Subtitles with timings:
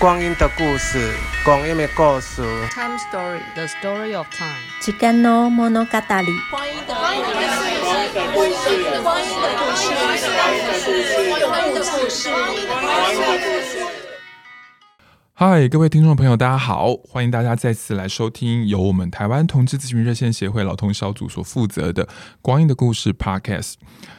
[0.00, 1.12] 光阴的故事，
[1.44, 2.40] 光阴的故事。
[2.70, 4.56] Time story, the story of time。
[4.80, 5.76] 时间の物语。
[6.50, 7.28] 光阴的故事，
[8.32, 9.92] 光阴的故事，光阴的故事，
[11.44, 13.59] 光阴的故事，光阴的故事。
[15.42, 22.04] 嗨，各位听众朋友，大家好，欢迎大家再次来收听由我们台湾同志咨询热线协会老同小组所负责的
[22.42, 23.76] 《光阴的故事》Podcast。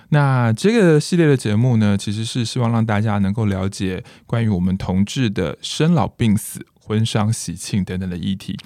[0.10, 6.66] 那这个系列的节目呢，其实是希望让大家能够了解关于我们同志的生老病死。
[6.84, 8.58] 婚丧喜庆等等的议题，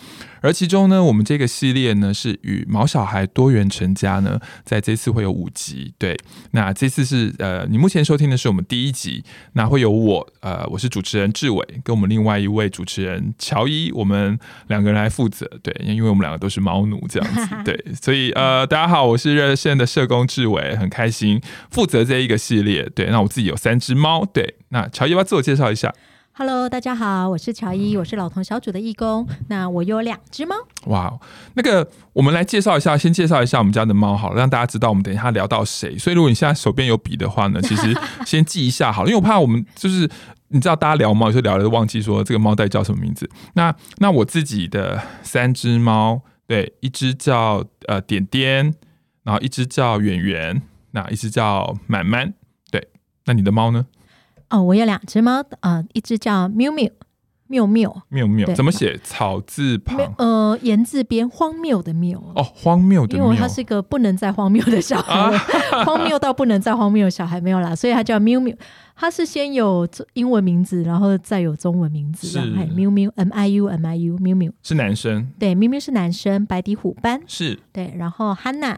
[0.41, 5.93] 而其中呢，我们这个系列呢是与毛小孩多元成家呢，在这次会有五集。
[5.97, 6.17] 对，
[6.51, 15.45] 那这次是呃，你目前收听的是我们第一集，那会有我呃，我是主持人志伟，跟我们另外一位主持人乔伊，我们两个人来负责。
[15.61, 17.55] 对，因为我们两个都是猫奴这样子。
[17.63, 22.89] 对，所以呃，大家好，我是热线的社工志伟，很开心负责这一个系列。
[22.95, 24.25] 对，那我自己有三只猫。
[24.25, 25.93] 对，那乔伊要不要自我介绍一下
[26.37, 29.25] ？Hello，大家好，我是乔伊，我是老同小组的义工。
[29.47, 30.53] 那我有两只猫。
[30.87, 31.17] 哇，
[31.53, 35.97] 那个我们来介绍一下，先介绍一下我们家的猫好了，让大家知道我们等一下聊到谁。
[35.97, 40.09] 所以如果你现在手边有笔的话呢， 其实先记一下好了，因为我怕我们就是
[40.49, 43.29] 你知道大家聊猫，有时候聊了都忘记说这个猫到底叫什么名字。
[43.53, 48.73] 那那我自己的三只猫，对，一只叫呃点点，
[49.23, 50.61] 然后一只叫圆圆，
[50.91, 52.33] 那一只叫满满。
[52.69, 52.89] 对，
[53.23, 53.85] 那你的猫呢？
[54.49, 56.91] 哦，我有两只猫，呃，一只叫缪缪，
[57.47, 58.97] 缪缪，缪缪，怎么写？
[59.03, 62.17] 草字旁，呃，言字边，荒谬的谬。
[62.35, 65.37] 哦，荒谬的谬，因为它是一个不能再荒谬的小孩，啊、
[65.85, 68.55] 荒谬到不能再荒谬的小孩没有啦，所以它叫缪缪。
[68.95, 72.27] 它是先有英文名字，然后再有中文名字。
[72.27, 72.39] 是
[72.73, 75.29] 缪缪，M I U M I U，缪缪是男生。
[75.37, 77.21] 对，缪缪是男生，白底虎斑。
[77.27, 78.77] 是对，然后 Hanna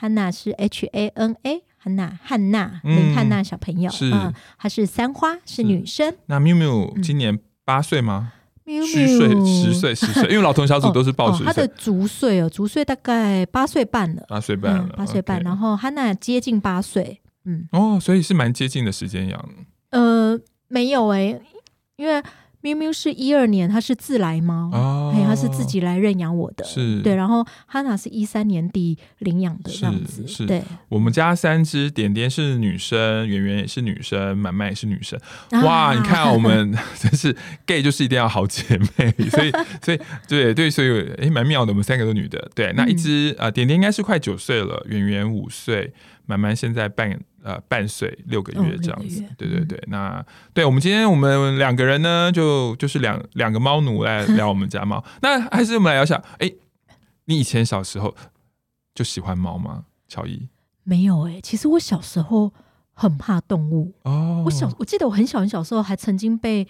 [0.00, 1.62] Hanna 是 H A N A。
[1.82, 4.10] 汉娜，汉娜，林汉娜小朋友，是，
[4.58, 6.14] 她是三花，是女生。
[6.26, 8.32] 那缪缪今年八岁吗？
[8.66, 11.46] 虚岁，十岁，十岁， 因为老同小组都是报十岁。
[11.46, 15.42] 她的足岁哦，足岁大概八岁半了，八岁半了，八岁半。
[15.42, 19.48] 然后汉娜接近八岁，嗯，哦，所以是蛮接近的时间养。
[19.90, 21.40] 呃，没有诶，
[21.96, 22.22] 因为。
[22.62, 27.14] 缪缪是一二年，它是自来猫，哦，它是自己来认养我的，是对。
[27.14, 30.62] 然后哈娜是一三年底领养的这样子，是，是对。
[30.88, 35.18] 我们家三只点点是女生，圆圆也是女生，满满也是女生。
[35.62, 37.34] 哇，啊、你看我们 真是
[37.64, 39.50] gay 就是一定要好姐妹，所以
[39.80, 40.88] 所以对对，所以
[41.18, 42.50] 诶蛮妙的，我们三个都女的。
[42.54, 45.92] 对，那一只啊、嗯呃、点点应该是快九岁了，圆圆五岁，
[46.26, 47.18] 满满现在半。
[47.42, 49.78] 呃，半岁六个月这样子，哦、对对对。
[49.86, 55.04] 嗯、那对我们今天我们两个人呢，就就是两两个猫奴来 聊我们家猫。
[55.22, 56.52] 那还是我们来聊一下，哎，
[57.24, 58.14] 你以前小时候
[58.94, 59.84] 就喜欢猫吗？
[60.08, 60.48] 乔伊
[60.82, 62.52] 没有哎、欸，其实我小时候
[62.92, 64.42] 很怕动物哦。
[64.44, 66.66] 我小我记得我很小很小时候还曾经被。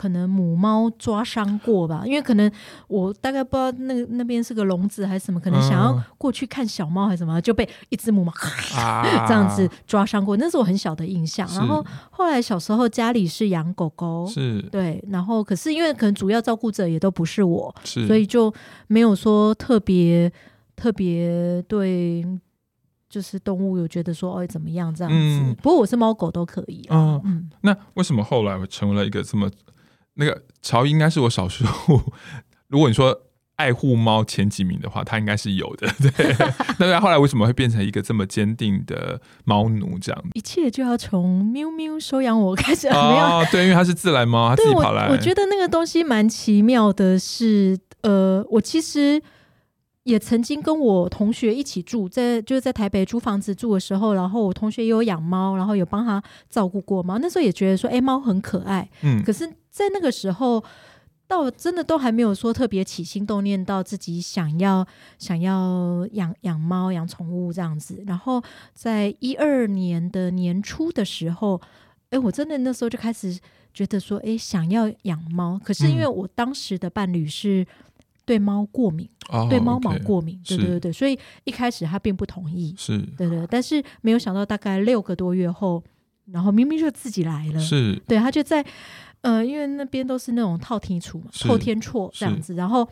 [0.00, 2.50] 可能母猫抓伤过吧，因为可能
[2.88, 8.32] 我大概不知道那个那边是个笼子还是什么，可能想要过去看小猫还是什么，就被一只母猫、
[8.76, 11.46] 啊、 这样子抓伤过，那是我很小的印象。
[11.54, 18.50] 然后后来小时候家里是养狗狗，是对，然后可是因为可能主要照顾者也都不是我，是所以就
[18.86, 20.32] 没有说特别
[20.76, 22.24] 特别对，
[23.10, 25.18] 就是动物有觉得说哦怎么样这样子。
[25.18, 26.86] 嗯、不过我是猫狗都可以。
[26.88, 29.46] 嗯嗯，那为什么后来成为了一个这么？
[30.14, 32.00] 那个乔应该是我小时候，
[32.68, 33.22] 如果你说
[33.56, 35.86] 爱护猫前几名的话，他应该是有的。
[36.16, 36.34] 对，
[36.78, 40.24] 那他后来为什么会变成一个这么坚定的猫奴这样？
[40.32, 42.88] 一切就要从喵喵收养我开始。
[42.88, 45.08] 哦，对，因为它是自来猫，它自己跑来。
[45.08, 49.22] 我，我觉得那个东西蛮奇妙的是，是呃，我其实
[50.04, 57.18] 也曾经跟我同学一起住在，就是在台北租房子住的时候，然后我同学也有养猫，然后有帮他照顾过猫。
[57.18, 58.88] 那时候也觉得说，哎，猫很可爱。
[59.02, 59.46] 嗯，可是。
[59.70, 60.62] 在那个时候，
[61.26, 64.84] 到真的都还没有说特别起心动念到自己想要
[65.16, 68.02] 想要养养猫养宠物这样子。
[68.04, 68.42] 然后
[68.74, 71.60] 在一二年的年初的时候，
[72.10, 73.38] 哎，我真的那时候就开始
[73.72, 75.56] 觉得说，哎，想要养猫。
[75.64, 77.64] 可是因为我当时的伴侣是
[78.24, 83.46] 对猫过敏，嗯、对猫毛过敏，哦、对对对对，所以一开始他并不同意，是对对。
[83.48, 85.80] 但是没有想到，大概六个多月后，
[86.32, 88.66] 然后明明就自己来了，是对他就在。
[89.22, 92.88] 呃，因为那边都是那种套天厝嘛，透天厝这样子，然后，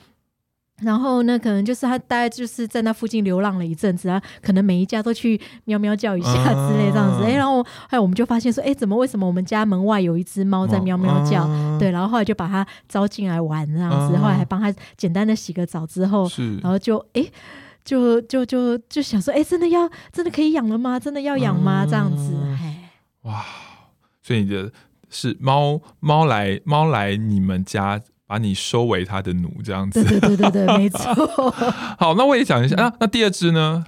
[0.82, 11.44] 然后呢，可能就是他大概就是在那附近流浪了一阵子啊，可能每一家都去喵喵叫一下之类这样子，哎、啊，然后后来我们就发现说，哎，怎么为什么我们家门外有一只猫在喵喵叫？
[11.44, 16.28] 啊、对，然后后来就把它招进来玩这样子，啊、后来还帮它简单的洗个澡之后，
[16.62, 17.24] 然后就哎，
[17.84, 21.00] 就就就就想说，哎，真的要真的可以养了吗？
[21.00, 21.84] 真的要养吗？
[21.84, 22.90] 啊、这样子，哎，
[23.22, 23.42] 哇，
[24.22, 24.70] 所以你的。
[25.10, 30.02] 是猫猫来猫来你们家，把你收为他的奴这样子。
[30.04, 31.50] 对对对对对，没 错。
[31.98, 32.76] 好，那我也讲一下。
[32.76, 33.84] 那、嗯啊、那第二只呢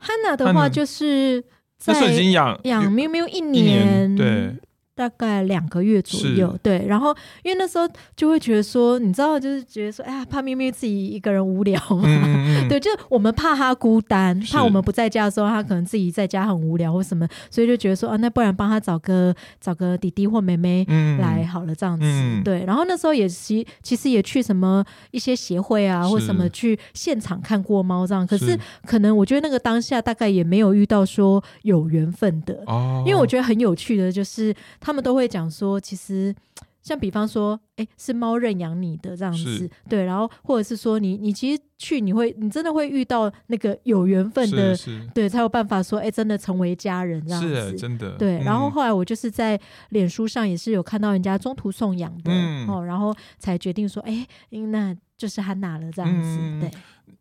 [0.00, 1.44] ？Hana 的话就是
[1.78, 4.56] 在已经养养喵喵一年对。
[4.94, 20.84] 大概两个月左右，对，然后因为那时候就会觉得说，你知道，就是觉得说，哎呀，怕咪咪自己一个人无聊嘛，嗯嗯 对，就我们怕他孤单，怕我们不在家的时候，他可能自己在家很无聊或什么，所以就觉得说，啊，那不然帮他找个找个弟弟或妹妹
[21.18, 22.64] 来好了，这样子，嗯、对。
[22.66, 28.58] 然后那时候也其其实也去什么一些协会啊，或什么去现场看过猫这样，可是。
[28.86, 34.54] 可能我觉得那个当下大概也没有遇到说有缘分的，哦、因为我觉得很有趣的就是。
[34.82, 36.34] 他们都会讲说，其实
[36.82, 44.76] 像比方说，哎，是猫认养你的这样子，对，然后或者是说你，你你其实去，你会，你真的会遇到那个有缘分的，
[45.14, 48.38] 对，才有办法说，哎，真的成为家人这样子，是真的，对。
[48.40, 49.58] 然后后来我就是在
[49.90, 56.70] 脸书上也是有看到人家中途送养的，嗯、哦，然后才决定说，哎，那就是汉娜了这样子，嗯、对。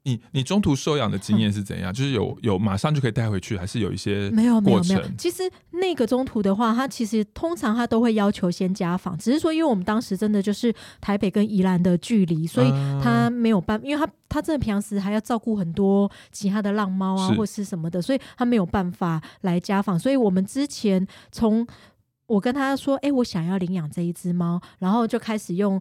[0.04, 1.92] 你你中途收养的经验是怎样？
[1.92, 5.02] 嗯、 就是有有马上就可以带回去，还是有一些没有没有没有？
[5.18, 12.70] 其实那个中途的话，他其实通常他都会要求先家访，只是说因为我们当时真的就是台北跟宜兰的距离，所以
[13.04, 20.00] 他没有办，因为他他真的平常时还要照顾很多其他的浪猫啊是或是什么的，所以他没有办法来家访。
[20.00, 21.68] 所以我们之前从
[22.26, 25.80] 我跟他说，哎、欸，我想要领养这一只猫，然后就开始用。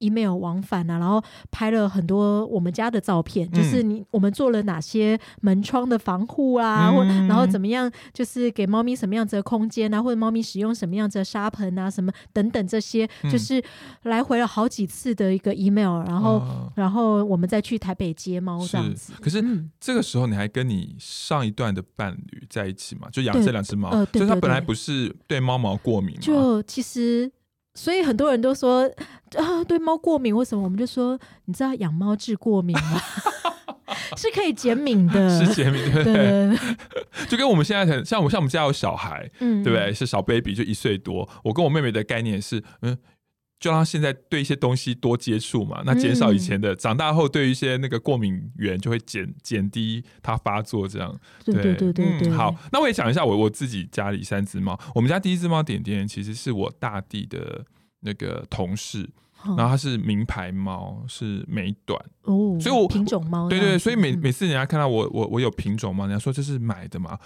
[0.00, 13.62] Email 往返啊，然后拍了很多我们家的照片，嗯、就是你我们做了哪些门窗的防护啊，嗯、或然后怎么样，就是给猫咪什么样子的空间啊，或者猫咪使用什么样子的沙盆啊，什么等等这些，嗯、就是
[14.02, 19.12] 来回了好几次的一个 email，然后、哦、然后我们再去台北接猫这样子。
[19.20, 23.08] 可是、嗯、这个时候你还跟你上一段的伴侣在一起嘛？
[23.12, 26.20] 就养这两只猫，呃、对对对对，就他本来不是对猫毛过敏吗？
[26.22, 27.30] 就其实。
[27.80, 28.82] 所以很多人都说
[29.38, 30.62] 啊，对猫过敏，为什么？
[30.62, 33.00] 我们就说，你知道养猫治过敏吗？
[34.18, 39.94] 是可以减敏的，是减敏，对不 就跟我们现在很像，我像我们家有小孩，嗯，对不对？
[39.94, 41.26] 是小 baby，就一岁多。
[41.42, 42.98] 我跟我妹妹的概念是，嗯。
[43.60, 51.14] 就让现在对一些东西多接触嘛，那减少以前的，嗯、长大后对一些那个过敏源就会减减低它发作，这样。
[51.44, 52.32] 对对对对，对、嗯。
[52.32, 54.80] 好，那我也讲一下我我自己家里三只猫。
[54.94, 57.64] 我们家第一只猫点点其实是我大弟的
[58.00, 59.06] 那个同事，
[59.44, 63.46] 嗯、然后它是名牌猫，是美短哦，所以我品种猫。
[63.50, 67.18] 对，对对，所以每每次人家看到我我我有品种猫，人家说这是买的嘛？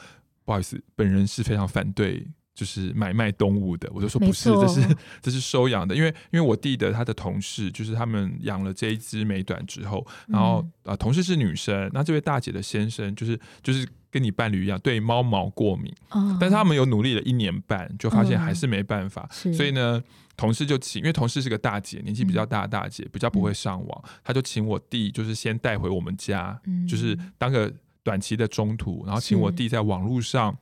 [0.45, 2.27] 不好意思，本人是非常反对。
[2.55, 20.01] 就是买卖动物的，我就说不是，这是 这是收养的，因为因为我弟的他的同事，就是他们养了这一只美短之后，然后啊、呃，同事是女生，那这位大姐的先生就是就是跟你伴侣一样对猫毛过敏，哦、但是他们有努力了一年半，就发现还是没办法，嗯、所以呢，
[20.37, 27.73] 同事就请，因为同事是个大姐，年纪比较大的大姐，嗯、比较不会上网，他就请我弟就是先带回我们家，嗯、就是当个
[28.05, 30.57] 短期的中途，然后请我弟在网络上。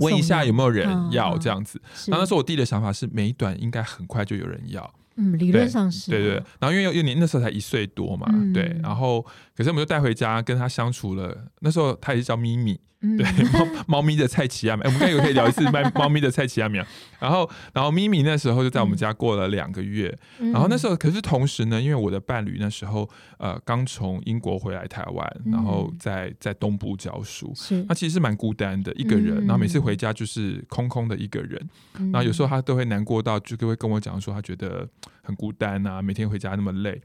[0.00, 6.34] 问一下有没有人要这样子，然后那时候我弟的想法是，美短应该很快就有人要，嗯，理论上是，对对。
[6.58, 8.76] 然后因为幼年那时候才一岁多嘛，对。
[8.82, 9.24] 然后
[9.56, 12.78] 可是我们就带回家跟他相处了，那时候他也是叫咪咪。
[13.16, 16.80] 对，猫猫咪的菜奇亚米，我们刚才有可以聊一次 卖猫咪的菜奇亚米。
[17.20, 20.16] 然后，然后咪咪那时候就在我们家过了两个月。
[20.38, 23.08] 嗯、然后那时候，可是同时呢，因为我的伴侣那时候
[23.38, 29.38] 呃刚从英国回来台湾，然后在在东部教书，是他其实是蛮孤单的一个人。
[29.46, 31.60] 然后每次回家就是空空的一个人。
[31.98, 34.86] 嗯、然后有时候他都会难过到就会跟我讲说，他觉得
[35.22, 37.00] 很孤单啊，每天回家那么累。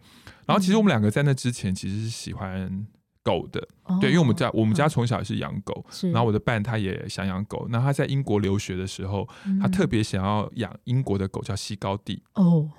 [0.46, 2.86] 然后其实我们两个在那之前其实是喜欢。
[3.24, 3.68] 狗的，
[4.00, 9.28] 对，因为我们家我们家从小也是养狗，然后我的伴他也想养狗，那他在英国留学的时候，
[9.62, 12.24] 他特别想要养英国的狗，叫西高地。
[12.36, 12.70] 哦，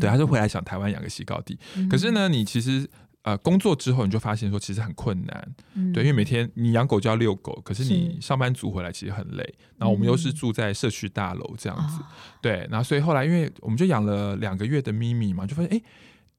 [0.00, 1.58] 对，他就回来想台湾养个西高地。
[1.90, 2.88] 可是呢，你其实
[3.22, 5.54] 呃工作之后，你就发现说其实很困难，
[5.92, 9.54] 对，因为每天你养狗就要遛狗，可是你上班族回来其实很累。
[9.78, 12.02] 然后我们又是住在社区大楼这样子，
[12.40, 15.82] 对，然后所以后来因为我们就养了两个月的咪咪嘛，就发现哎，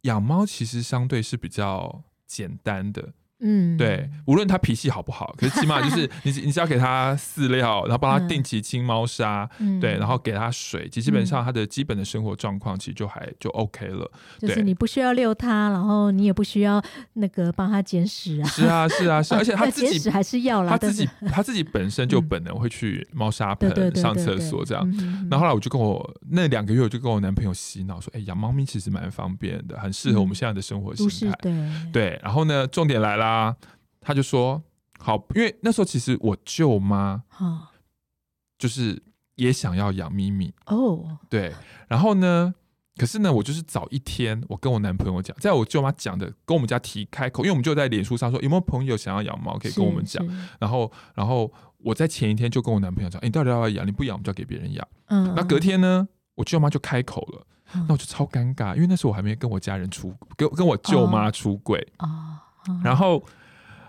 [0.02, 3.14] 养猫其实相对是比较简单的。
[3.40, 14.10] 嗯，对，无论他脾气好不好，可是起码就是 你，你只要给他饲料，然后帮他定期清猫砂，嗯、对，然后给他水，其实基本上他的基本的生活状况其实就还就 OK 了。
[14.40, 16.82] 就是你不需要遛他，然后你也不需要
[17.14, 18.48] 那个帮他捡屎啊。
[18.48, 24.84] 是啊，是啊，是， 而且他自己还是要啦，他自己他自己本身就本能会去猫砂盆上厕所这样。
[25.30, 31.38] 然后后来我就跟我那两个月，我就跟我男朋友洗脑说，哎，养猫咪其实蛮方便的，很适合我们现在的生活形态。
[31.40, 31.54] 对
[31.94, 33.27] 对，然后呢，重点来了。
[33.28, 33.56] 啊，
[34.00, 34.64] 他就说
[35.00, 37.24] 好，因为那时候其实我舅妈，
[38.58, 39.04] 就是
[39.36, 41.54] 也想要养咪咪哦，对，
[41.88, 42.56] 然后呢，
[42.96, 50.26] 可是呢，我就是早一天，我跟我男朋友讲，在我舅妈讲的，跟我们家提开口，因为我们就在脸书上说有没有朋友想要养猫，可以跟我们讲。
[50.60, 53.86] 然后，然后我在前一天就跟我男朋友讲，欸，你到底要不要养？
[53.86, 54.88] 你不养，我们就要给别人养。
[55.10, 62.46] 嗯，那隔天呢，我舅妈就开口了，嗯，那我就超尴尬，因为那时候我还没跟我家人出，跟跟我舅妈出轨啊。
[62.84, 63.24] 然后，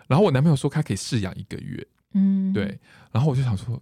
[0.07, 1.87] 然后我男朋友说他可以试养一个月。
[2.15, 2.79] 嗯，对。
[3.13, 3.81] 然后我就想说。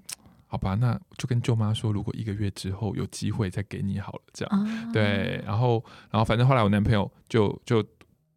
[0.48, 5.42] 好吧，那就跟舅妈说，如果一个月之后有机会再给你好了，这样、啊、对。
[5.44, 7.84] 然后，然后反正后来我男朋友就就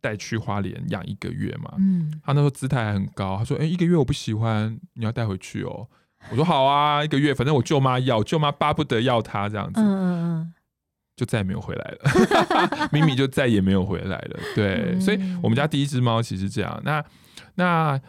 [0.01, 1.71] 带去花莲养一个月嘛。
[1.77, 5.87] 嗯，他那时候姿态还很高，他说：“哎、欸，一个月我不喜欢，你要带回去哦。”
[6.31, 10.53] 我说：“好啊，一个月，反正我舅妈要，舅妈巴不得要他这样子。”嗯嗯，
[11.19, 14.39] 就再也没有回来了， 咪咪就再也没有回来了。
[14.55, 16.81] 对，嗯、所以我们家第一只猫其实这样。
[16.85, 17.03] 那
[17.55, 17.99] 那。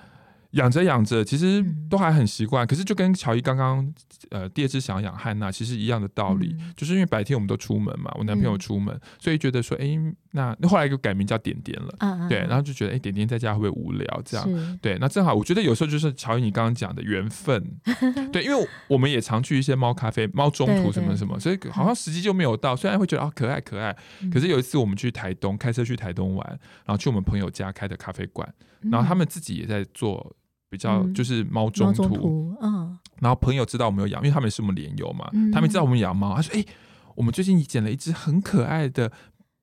[0.54, 2.66] 养着养着，其实都还很习惯、嗯。
[2.66, 3.88] 可是就跟乔伊刚刚
[4.30, 9.96] 呃第二只想养汉娜，其实一样的道理、嗯，就是因为白天我们都出门嘛，我男朋友出门，嗯、所以觉得说，哎、欸，
[10.32, 14.22] 那那后来就改名叫点点了，嗯、对，然后就觉得，哎、欸，点点在家会不会无聊？
[14.24, 17.62] 这样，对，那正好，我觉得有时候就是乔伊你刚刚讲的缘分，
[18.32, 22.76] 对，因为我们也常去一些猫咖啡、猫中途什么什么，所以好像时机就没有到。
[22.76, 23.96] 虽然会觉得啊可爱可爱，
[24.32, 26.46] 可是有一次我们去台东开车去台东玩，
[26.84, 28.48] 然后去我们朋友家开的咖啡馆，
[28.82, 30.34] 然后他们自己也在做。
[30.72, 36.68] 比较就是猫中途，嗯，然后朋友知道我们有养，因为他们是我们连友嘛，嗯、他们知道我们养猫，他说：“哎、欸，
[37.16, 39.10] 我们最近捡了一只很可爱的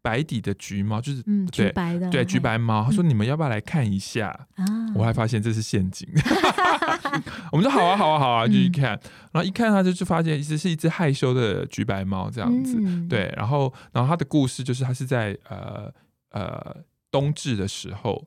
[0.07, 1.21] 白底的橘猫，就是、
[1.51, 2.83] 橘白的，对橘白猫。
[2.83, 6.07] 嗯”他说：“你们要不要来看一下？”啊、我还发现这是陷阱，
[7.51, 8.95] 我们说：“好啊，好啊，好啊，就去看。
[8.95, 13.33] 嗯”然后一看，他就就发现其实是一只害羞的橘白猫这样子，嗯、对。
[13.35, 15.91] 然后，然后他的故事就是他是在呃
[16.31, 16.75] 呃。
[17.17, 18.23] 冬至的时候，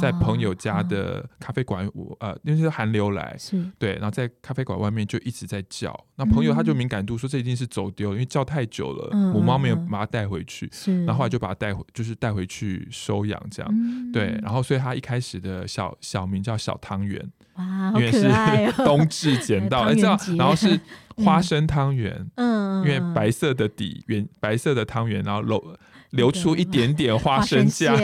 [0.00, 3.62] 在朋友家的咖啡馆，我呃，因为是寒流来，是。
[3.78, 10.70] 对，然后在咖啡馆外面就一直在叫，那朋友他就敏感度说这一定是走丢，因为叫太久了，母猫没有把它带回去，
[11.04, 13.70] 然后后来就把它带回，就是带回去收养这样，
[14.10, 17.22] 对，然后所以他一开始的小小名叫小汤圆，
[17.56, 18.26] 哇，因为是
[18.82, 20.80] 冬至捡到， 哎，这样，然后是
[21.22, 25.62] 花生汤圆，嗯，因为白色的底，圆白色的汤圆，然后漏。
[26.10, 27.96] 流出一点 点花生酱，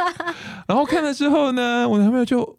[0.66, 2.58] 然后看了之后呢，我男朋友就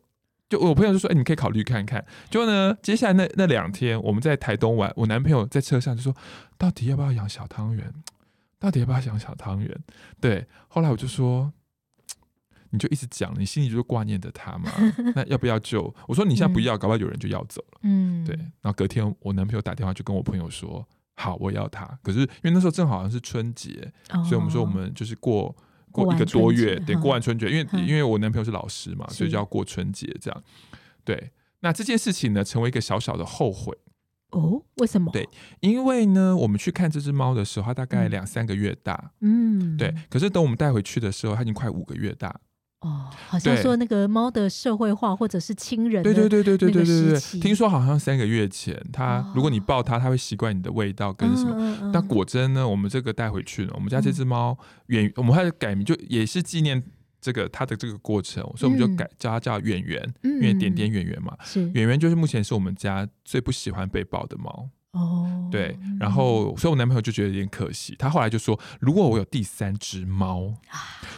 [0.49, 6.15] 就我朋友就说：“哎、欸，你可以考虑看看。”就呢，接下来那那两天我们在台东玩，我男朋友在车上就说
[6.57, 7.91] ：“到底要不要养小汤圆？
[8.59, 9.75] 到底要不要养小汤圆？”
[10.21, 11.51] 对，后来我就说
[12.69, 14.71] ：“你就一直讲，你心里就是挂念着他嘛。
[15.15, 15.93] 那要不要就？
[16.07, 18.35] 我说你现在不要，搞不好有人就要走了。”嗯，对。
[18.35, 20.87] 然后隔天我男朋友打电话就跟我朋友说。
[21.15, 21.85] 好，我要它。
[22.01, 25.55] 可是因为那时候正好像是春节，哦，所以我们说我们就是过
[25.91, 27.49] 过一个多月，对，过完春节。
[27.49, 30.43] 因为因为我男朋友是老师嘛，所以就要过春节这样。
[31.03, 33.77] 对，那这件事情呢，成为一个小小的后悔。
[34.31, 35.11] 哦，为什么？
[35.11, 35.29] 对，
[35.59, 39.11] 因为呢，我们去看这只猫的时候，它大概两三个月大。
[39.21, 39.93] 嗯，对。
[40.09, 42.39] 可是等我们带回去的时候，它已经快五个月大。
[42.83, 47.39] 哦，好像说那个猫的社会化或者是亲人，对对对对对对对对。
[47.39, 51.55] 听说好像三个月前，它如果你抱它，它会习惯你的味道跟什么。
[51.57, 56.83] 嗯嗯嗯、但果真呢，我们这个带回去了，我们家这只猫远，我们还改名，就也是纪念
[57.21, 61.33] 这个它的这个过程，所以我们就改叫它叫圆圆，因为点点圆圆嘛。
[61.41, 61.61] 是。
[61.73, 64.69] 圆圆就是目前是我们家最不喜欢被抱的猫。
[64.91, 70.53] 哦，对，然后所以我男朋友就觉得有点可惜，他后来就说，如果我有第三只猫，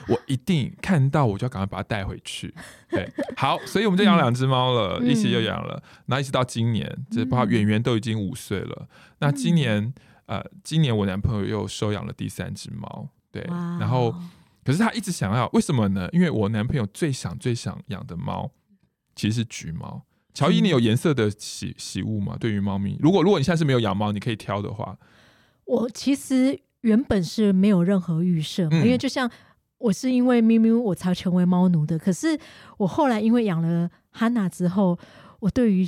[0.08, 2.54] 我一定看到我就要赶快把它带回去。
[2.90, 8.88] 对，好，所以我们就养两只猫了，嗯、一起又养了，那一直到今年，这包括圆圆都已经五岁了。
[9.20, 9.94] 那今年，
[10.26, 13.44] 呃，今年我男朋友又收养了第三只猫，对，
[13.80, 14.14] 然后
[14.64, 16.10] 可是他一直想要，为什么呢？
[16.12, 18.52] 因为我男朋友最想最想养的猫
[19.16, 20.04] 其实是橘猫。
[20.34, 22.36] 乔伊，你有颜色的喜喜物吗？
[22.38, 24.98] 对于猫咪，如果如果你现在是没有养猫，你可以挑的话，
[25.64, 29.32] 我其实原本是没有任何预设嘛，因为就像
[29.78, 31.98] 我是因为咪咪我才成为猫奴的。
[32.00, 32.38] 可是
[32.78, 34.98] 我后来因为养了哈娜之后，
[35.40, 35.88] 我对于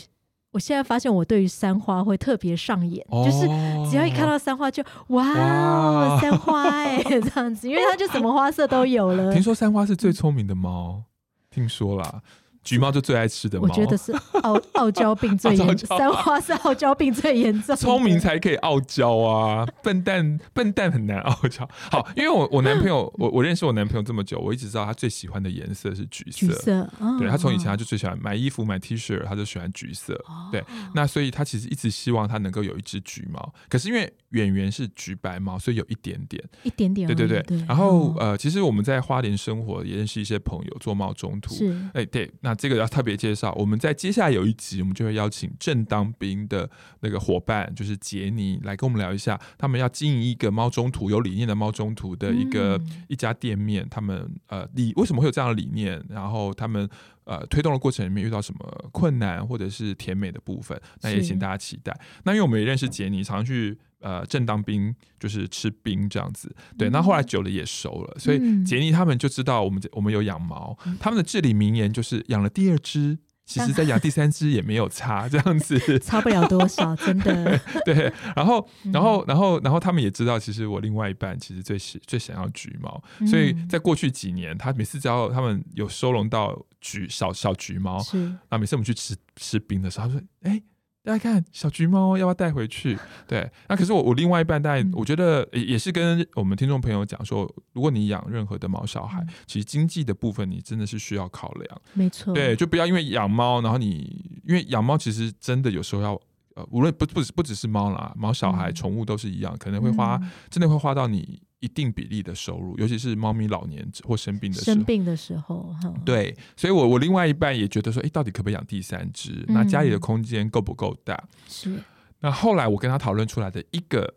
[0.52, 3.48] 我现在发现我对于三花会特别上眼，哦，就是
[3.90, 9.34] 只要一看到三花就哇，哦三花 哎，欸，这样子，因为它就什么花色都有了。
[9.34, 11.04] 听说三花是最聪明的猫，
[11.50, 12.22] 听说啦。
[12.68, 17.74] 橘猫就最爱吃的猫，我觉得是傲傲娇病最严重，三花是傲娇病最严重。
[17.78, 21.66] 聪明才可以傲娇啊，笨蛋笨蛋很难傲娇。
[21.90, 26.48] 好，因为我我男朋友， 我我认识我男朋友这么久，我一直知道他最喜欢的颜色是橘色。
[26.48, 30.14] 橘色，哦、对他从以前他就最喜欢买衣服买 T 恤，他就喜欢橘色。
[30.28, 30.62] 哦、对，
[30.94, 37.08] 那所以他其实一直希望他能够有一只橘猫，可是因为演员是橘白猫，所以有一点点，一点点。
[37.08, 37.42] 对对对。
[37.44, 41.56] 对然后、哦、呃，其实我们在花莲生活，也认识一些朋友做猫中途。
[41.56, 42.57] 是，哎、欸，对，那。
[42.58, 46.70] 这个要特别介绍，我们在接下来有一集，我们就会邀请正当兵的
[47.02, 56.90] 那个伙伴，就是杰尼来跟我们聊一下，他们要经营一个猫中途有理念的猫中途的一个、嗯、一家店面，他们呃理为什么会有这样的理念，然后他们
[57.26, 61.98] 呃推动的过程里面遇到什么困难或者是甜美的部分，那也请大家期待。
[62.24, 63.78] 那因为我们也认识杰尼，常常去。
[64.00, 66.90] 呃，正当兵就是吃冰这样子，对。
[66.90, 75.80] 那后来久了也熟了，所以杰尼他们就知道我们我们有养猫，他们的至理名言就是养了第二只，其实再养第三只也没有差，这样子。
[76.00, 77.60] 差不了多少，真的。
[77.86, 88.32] 对，然后然后然后然后他们也知道，其实我另外一半其实最喜最想要橘猫，所以在过去几年，他每次只要他们有收容到橘小小橘猫，是。
[88.50, 90.62] 那，每次我们去吃吃冰的时候，他说：“哎。”
[91.08, 92.98] 大家看小橘猫要不要带回去？
[93.26, 101.82] 对，那可是我我另外一半，带我觉得也也是跟我们听众朋友讲说，如果你养任何的毛小孩，其实经济的部分你真的是需要考量。
[101.94, 106.20] 没错，对，就不要因为养猫，然后你因为养猫其实真的有时候要
[106.56, 111.42] 呃，无论不不不只是猫啦，毛小孩、宠物都是一样，可能会花真的会花到你。
[111.60, 114.76] 一定比例的收入，尤其是猫咪老年或生病的时候。
[114.76, 119.44] 生病的时候，对，所以我我另外一半也觉得说，哎，到底可不可以养第三只？
[119.48, 121.22] 那家里的空间够不够大？
[121.48, 121.82] 是。
[122.20, 124.14] 那后来我跟他讨论出来的一个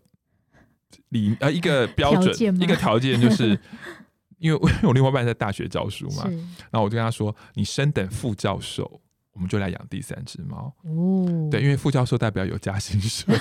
[1.10, 3.58] 理呃一个 标准，一个条件就是，
[4.38, 6.24] 因为我另外一半在大学教书嘛，
[6.70, 9.00] 然后我就跟他说，你升等副教授。
[9.40, 13.34] 我们就来养第三只猫哦，对，因为副教授代表有加薪水，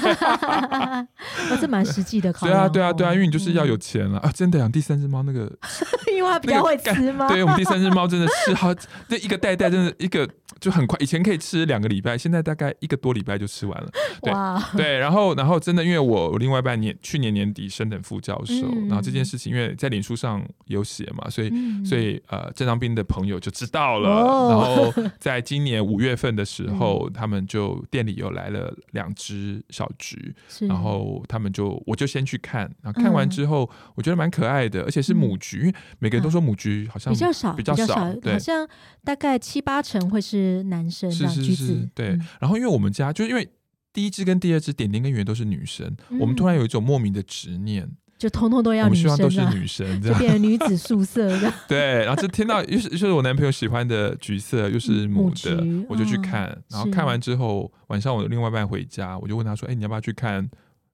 [1.50, 2.54] 那是蛮实际的考虑。
[2.54, 4.32] 对啊，对啊，对啊，因为你就是要有钱了啊！
[4.34, 5.52] 真的养第三只猫，那个
[6.16, 7.28] 因为它比较会吃吗？
[7.30, 8.74] 对，我们第三只猫真的是好，
[9.10, 10.26] 这一个袋袋真的一个
[10.62, 13.92] 就很快，以前可以吃两个礼拜，现在大概一个多礼拜就吃完了。
[14.22, 14.34] 对
[14.78, 18.54] 对，然后然后真的，因为我另外一半年去年年底升等副教授，
[18.88, 21.52] 然后这件事情因为在脸书上有写嘛，所以
[21.84, 24.10] 所以呃，正当兵的朋友就知道了，
[24.50, 25.89] 然后在今年。
[25.90, 38.68] 五月份的时候，嗯、他们就店里又来了两只小橘，然后他们就我就先去看，然后看完之后，嗯、我觉得蛮可爱的，而且是母橘，嗯、因为每个人都说母橘好像比较少，比较少，对，好像
[39.04, 42.10] 大概七八成会是男生，是是是，对。
[42.10, 43.50] 嗯、然后因为我们家就因为
[43.92, 47.90] 第一只跟第二只点点跟圆都是女生，嗯、我们突然有一种莫名的执念。
[48.20, 51.54] 就通通都要女生，我们希望都是女生，这样就变成女子宿舍这样。
[51.70, 56.48] 对，然后就听到又是又是我男朋友喜欢的橘色，又是母的，母我就去看。
[56.48, 60.48] 哦、然后看完之后，晚上我的另外一半回家，我就问他说：“哎、欸，你要不要去看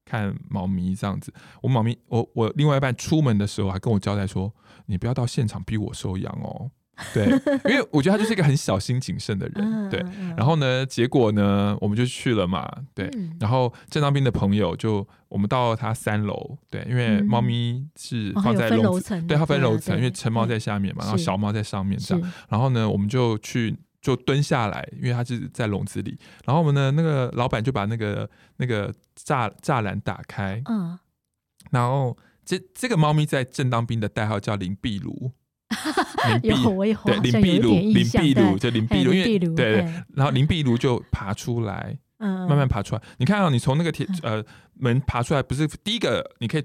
[0.04, 4.54] 看猫咪这样子？”我猫咪，我我另外一半出门的时候还跟我交代说
[4.86, 6.70] ：“你不要到现场逼我收养哦。”
[7.12, 7.26] 对，
[7.70, 10.02] 因为我觉得他就是一个很小心谨慎的人，对。
[10.34, 13.10] 然后呢，结果呢，我们就去了嘛，对。
[13.38, 22.32] 然后正当兵的朋友就，我们到他三楼，对，因为猫咪是放在笼子，对，它分楼层，因为成猫在下面嘛，然后小猫在上面这样。
[22.48, 26.18] 然后呢，我们就去就蹲下来，因为它是在笼子里。
[26.46, 28.90] 然后我们呢那个老板就把那个那个
[29.22, 30.98] 栅栅栏打开，嗯。
[31.70, 35.32] 然后这这个猫咪在正当兵的代号叫林壁炉。
[36.42, 39.78] 有我有对林壁炉，林壁炉就林壁炉，因为对，
[40.14, 43.02] 然后林壁炉就爬出来，慢慢爬出来。
[43.18, 46.64] 你看到你从那个铁呃门爬出来，不是第一个，你可以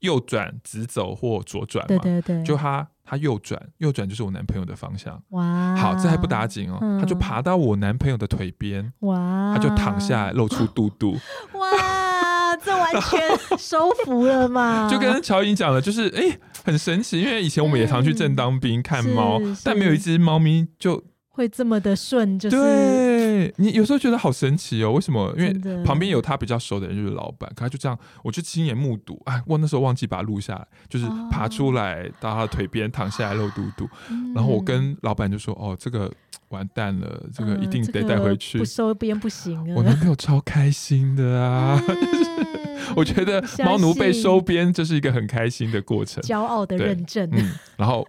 [0.00, 1.88] 右转直走或左转嘛？
[1.88, 5.20] 对对对，就他他右转，右转就是我男朋友的方向。
[5.30, 11.18] 哇，好，这还不打紧哦，他就爬到我男朋友的腿边，哇，他就躺下来，露出肚肚，
[11.54, 14.86] 哇，这完全收服了嘛？
[14.90, 16.38] 就跟乔颖讲的，就是哎。
[16.64, 22.38] 很神奇，因为以前我们也常去正当兵看猫，但没有一只猫咪就会这么的顺。
[22.38, 25.34] 就是对你有时候觉得好神奇哦，为什么？
[25.36, 25.52] 因为
[25.84, 29.20] 旁边有他比较熟的人，就是老板，可他就这样，我就亲眼目睹。
[29.24, 33.88] 哎，我那时候忘记把它录下来，就是爬出来到他的腿边躺下来露肚肚，
[34.34, 36.12] 然后我跟老板就说：“哦，这个
[36.52, 41.82] 完蛋了，这个一定得带回去，不收编不行啊。”我男朋友超开心的啊。
[42.96, 47.28] 我觉得猫奴被收编，这是一个很开心的过程，骄傲的认证。
[47.32, 48.06] 嗯，然后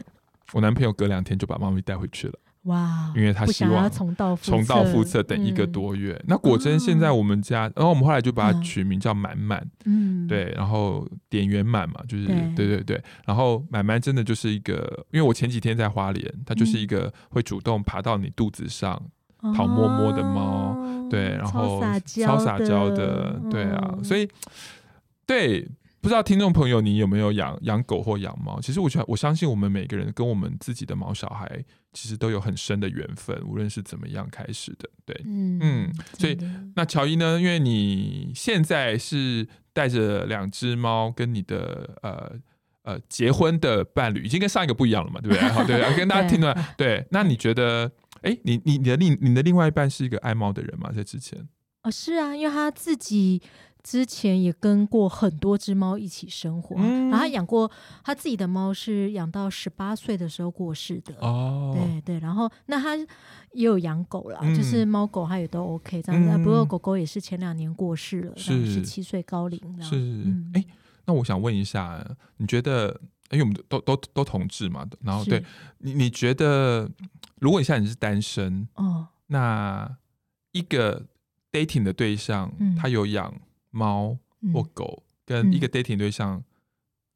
[0.51, 2.33] 我男朋友隔两天就把猫咪带回去了。
[2.63, 6.17] 哇，因为他希望重蹈重蹈覆辙，等一个多月。
[6.27, 9.65] 那果真现在我们家，然后我们后来就把它取名叫满满。
[9.83, 13.03] 嗯，对，然后点圆满嘛，就是对对对。
[13.25, 19.01] 然后满满真的就是一个，因为我前几天在花莲，它就是一个会主动爬到你肚子上
[19.55, 20.77] 讨摸摸的猫。
[21.09, 21.81] 对，然后
[22.25, 24.27] 超撒娇的，对啊，所以
[25.27, 25.67] 对，
[26.03, 28.59] 不知道听众朋友你有没有养养狗或养猫？
[28.59, 31.63] 其实我觉得我相信我们每个人跟我们自己的毛小孩
[31.93, 36.37] 其实都有很深的缘分，无论是怎么样开始的，对，嗯嗯，所以
[36.75, 37.39] 那乔伊呢？
[37.39, 42.33] 因为你现在是带着两只猫跟你的呃
[42.81, 45.47] 呃结婚的伴侣，已经跟上一个不一样了嘛，对不对？
[45.55, 47.89] 好，对，跟大家听的对，那你觉得？
[48.23, 50.91] 哎，你你你的另你的另外一半是一个爱猫的人吗？
[50.93, 51.47] 在之前？
[51.83, 53.41] 哦，是啊，因为他自己
[53.83, 57.69] 之前也跟过很多只猫一起生活，嗯、然后他养过
[58.03, 61.13] 他自己的猫，是养到十八岁的时候过世的。
[61.19, 66.29] 哦，对对，然后那他也有养狗啦，嗯、就是猫狗他也都 OK 这样子。
[66.29, 69.59] 嗯、不过狗狗也是前两年过世了，是十七岁高龄。
[69.81, 69.95] 是，
[70.53, 70.65] 哎、嗯，
[71.05, 72.03] 那我想问一下，
[72.37, 72.97] 你觉得，
[73.31, 75.43] 因为我们都都都，都同志嘛，然后对
[75.79, 76.89] 你，你觉得，
[77.41, 79.97] 如果你现在你是单身，哦，那
[80.53, 81.05] 一个。
[81.53, 83.31] dating 的对象，嗯、他有养
[83.73, 84.17] 猫
[84.53, 86.43] 或狗，嗯、跟一个 dating 对象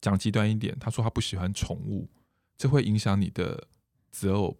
[0.00, 2.08] 讲极端一点，他说他不喜欢宠物，
[2.56, 3.68] 这会影响你的
[4.10, 4.56] 择偶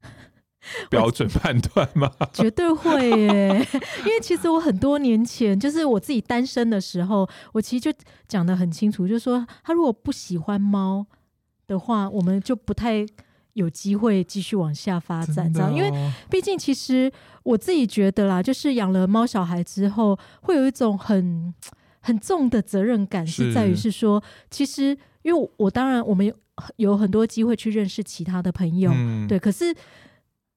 [0.88, 2.10] 标准判断吗？
[2.32, 3.66] 绝对会耶！
[3.98, 7.92] 因为其实我很多年前，就是我自己单身的时候，我其实就
[8.28, 11.04] 讲得很清楚，就是说他如果不喜欢猫
[11.66, 13.04] 的话，我们就不太。
[13.54, 17.12] 有机会继续往下发展，这样，因为毕竟其实
[17.42, 21.52] 我自己觉得啦，就是养了猫小孩之后，会有一种很
[22.00, 23.90] 很重的责任感，是在于是。
[23.90, 26.34] 说，其实因为我当然我们有
[26.76, 29.74] 有很多机会去认识其他的朋友，嗯、对，可是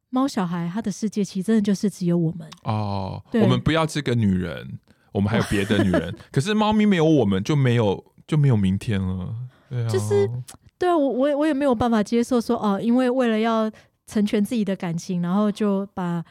[0.09, 4.79] 猫小孩他的世界其实真的就是只有我们哦，我们不要这个女人，
[5.11, 9.35] 我们还有别的女人， 可是猫咪没有我们就没有就没有明天了，
[9.69, 10.31] 对啊，就是。
[10.77, 13.71] 对啊，我我也我也没有办法接受说哦，因为为了要
[14.07, 16.23] 成全自己的感情，然后就把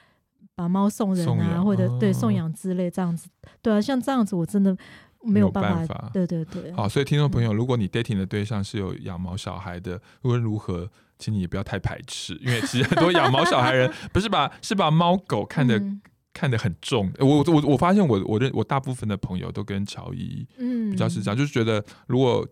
[0.55, 3.29] 把猫送人啊，或者对送养之类这样子。
[3.63, 4.77] 对啊，像这样子我真的
[5.23, 6.11] 没有办法。
[6.13, 6.71] 对对对。
[6.73, 16.01] 好，所以听众朋友，嗯、如果你 dating 的对象是有养猫小孩的，无论如何，请你也不要太排斥，因为其实很多养猫小孩人 不是把是把猫狗看得、嗯、
[16.35, 17.11] 看得很重。
[17.19, 22.47] 我我我发现我我认我大部分的朋友都跟乔伊嗯比较是这样，嗯、就是觉得如果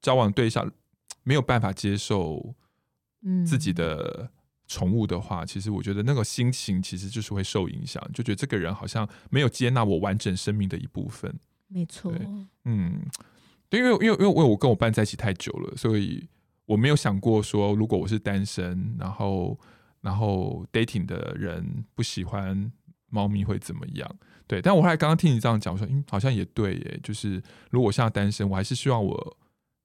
[0.00, 0.70] 交往对象。
[1.22, 2.54] 没有办法接受
[3.46, 4.30] 自己的
[4.66, 11.32] 宠物的话，嗯、其实我觉得那个心情其实就是会受影响，就觉得这个人好像没有接纳我完整生命的一部分。
[11.68, 12.12] 没错，
[12.64, 13.00] 嗯，
[13.68, 16.28] 对，因为因为因为我我跟我伴在一起太久了，所以
[16.66, 19.58] 我没有想过说，如果我是单身，然后
[20.00, 22.72] 然后 dating 的人不喜欢
[23.08, 24.16] 猫咪会怎么样？
[24.46, 29.36] 对，但我后来刚刚听你这样讲，我说，嗯，好像也对耶，就是如果我现在单身，我还是希望我。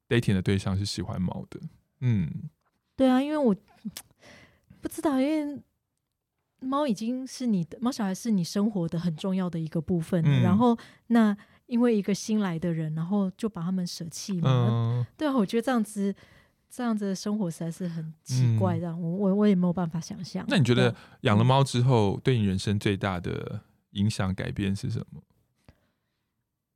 [0.07, 1.59] Dating 的对象是喜欢猫的，
[2.01, 2.49] 嗯，
[2.95, 3.55] 对啊，因为我
[4.81, 5.61] 不知道，因为
[6.59, 16.15] 猫已经是你的猫小孩是你生活的很重要的一个部分，嗯、然后那因为一个新来的人，然后就把他们舍弃嘛，嗯、对啊，我觉得这样子
[16.69, 20.45] 这样子的生活实在是很奇怪，这样、嗯、我我我也没有办法想象。
[20.47, 25.21] 那你觉得养了猫之后，对你人生最大的影响改变是什么？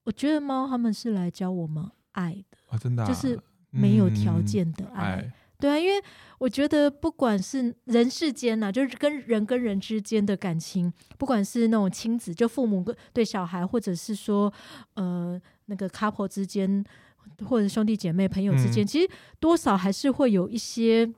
[0.04, 2.58] 我觉得猫他们是来教我们爱的。
[2.70, 6.02] 啊，真的、啊、就是没有条件的爱，对啊，因为
[6.40, 14.52] 我觉得不管是人世间呐、啊，就是跟人跟人之间的感情，不管是那种亲子，就父母对小孩，或者是说
[14.96, 16.84] 呃那个 couple 之间，
[17.46, 21.10] 或者兄弟姐妹、朋友之间，嗯、其实多少还是会有一些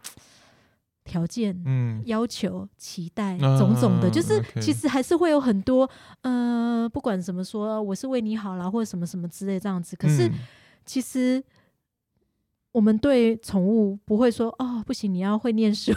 [1.03, 5.89] 条件、嗯，要求、期待，种种的，啊、就是其实还是会有很多
[6.21, 10.29] 呃，不管怎么说，我是为你好啦，或者什么什么之类这样子，可是。
[10.83, 11.43] 嗯其实，
[12.73, 15.91] 我们对宠物不会说哦，不行，你要会念书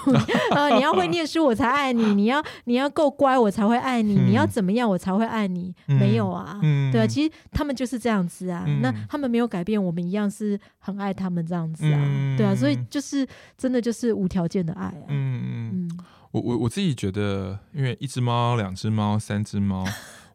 [0.50, 5.74] 啊，你要会念书我才爱你，你要你要够乖我才会爱你，嗯、你要怎么样我才会爱你？
[5.88, 15.06] 嗯、没有啊，嗯、对啊，其实他们就是这样子啊，嗯、那他们没有改变，我们一样是很爱他们这样子啊，嗯、对啊，所以就是真的就是无条件的爱啊。
[15.08, 15.98] 嗯嗯，嗯。
[16.32, 19.86] 我我我自己觉得，因为一只猫、两只猫、三只猫，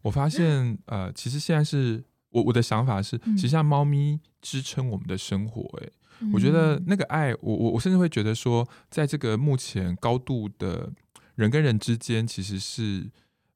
[0.01, 2.03] 我发现呃，其实现在是。
[2.32, 5.91] 我我的想法是，其实像猫咪支撑我们的生活，欸，哎、
[6.22, 10.91] 嗯，我觉得那个爱，我我我甚至会觉得说，在这个目前高度的
[11.36, 13.10] 人跟人之间，其实是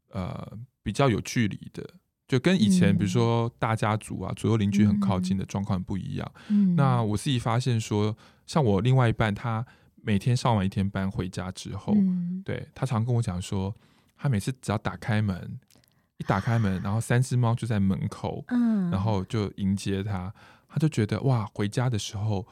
[0.10, 1.88] 呃比较有距离的，
[2.28, 6.32] 就跟以前比如说大家族啊，左右邻居很靠近的状况不一样。
[6.50, 9.66] 嗯、那我自己发现说，像我另外一半，他
[10.02, 13.74] 每天上完一天班回家之后，嗯、对他常跟我讲说，
[14.18, 15.60] 他每次只要打开门。
[16.18, 20.34] 一打开门，然后三只猫就在门口，嗯，然后就迎接他，
[20.68, 22.48] 他就觉得哇，回家的时候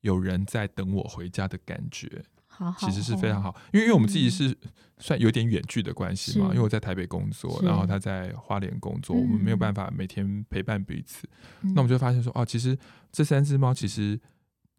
[0.00, 4.56] 有人在等我回家的感觉，好好，其实是非常好，因为因为我们自己是
[4.98, 11.28] 算有点远距的关系嘛，因为我在台北工作，然后他在花莲工作，我们没有办法每天陪伴彼此，
[11.62, 12.78] 嗯、那我们就发现说，哦，其实
[13.10, 14.20] 这三只猫其实。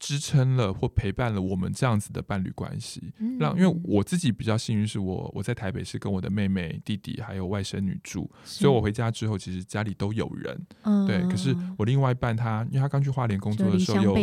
[0.02, 10.60] 支撑了或陪伴了我们这样子的伴侣关系，让因为我自己比较幸运，是我我在台北是跟我的妹妹、弟弟还有外甥女住，所以我回家之后，其实家里都有人。
[11.06, 14.16] 对，可是我另外一半他，因为他刚去花莲工作的时候有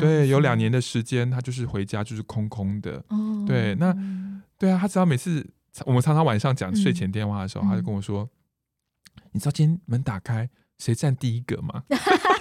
[0.00, 3.00] 对有两年的时间，他就是回家就是空空的。
[3.46, 3.96] 对，那
[4.58, 5.48] 对啊，他只要每次
[5.86, 8.28] 我们常常晚上讲睡前电话的时候，嗯、他就跟我说
[9.30, 11.84] ：“你知道今天门打开谁占第一个吗？”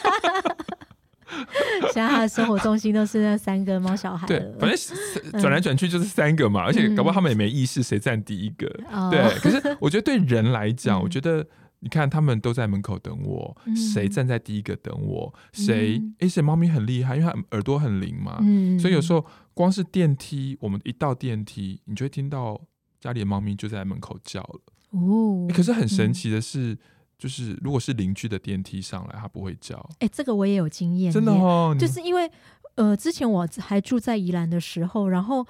[1.94, 4.28] 现在他的生活重心都是那三个猫小孩。
[4.28, 8.68] 对，反正转来转去就是三个嘛，嗯、而且搞不好他们也没意识谁占第一个。
[8.92, 11.46] 嗯、对，可是我觉得对人来 讲，嗯、我觉得
[11.80, 13.58] 你看他们都在门口等我，
[13.94, 15.34] 谁、嗯、站在第一个等我？
[15.54, 16.02] 谁？
[16.20, 22.62] 而且猫咪很厉害，因为它耳朵很灵嘛，嗯、所以有时候光是电梯，我们一到电梯，你就会听到
[23.00, 24.62] 家里的猫咪就在门口叫了。
[24.92, 26.74] 哦，可是很神奇的是。
[26.74, 26.78] 嗯
[27.20, 29.76] 就是，如果是邻居的电梯上来，他不会叫。
[30.00, 31.76] 哎、欸，这个我也有经验，真的哦。
[31.78, 32.32] 就是因为，
[32.76, 35.46] 呃，之前我还住在宜兰的时候，然后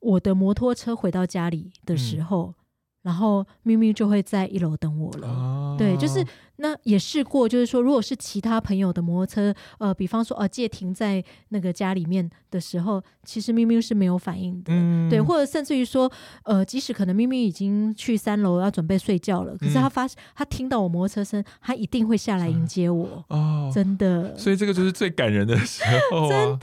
[0.00, 2.46] 我的摩托车回到家里的时候。
[2.46, 2.54] 嗯
[3.02, 6.24] 然后咪咪就会在一楼等我了，哦、对，就是
[6.56, 16.10] 那也试过，就是说，如果是其他朋友的摩托车，呃，比方说呃借停在那个家里面的时候，其实咪咪是没有反应的，嗯、对，或者甚至于说，
[16.44, 26.58] 呃，即使可能咪咪已经去三楼要准备睡觉了，可是他发、嗯、他听到我摩托车声，他一定会下来迎接我，哦，真的，所以这个就是最感人的时候、啊，真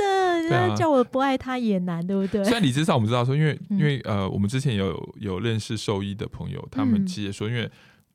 [0.50, 2.44] 的，啊、叫我不爱他也难，对不对？
[2.44, 6.30] 虽然理智上我们知道说，因为因为呃，我们之前有有认识兽医的。
[6.30, 7.70] 朋友，他们其实说，因为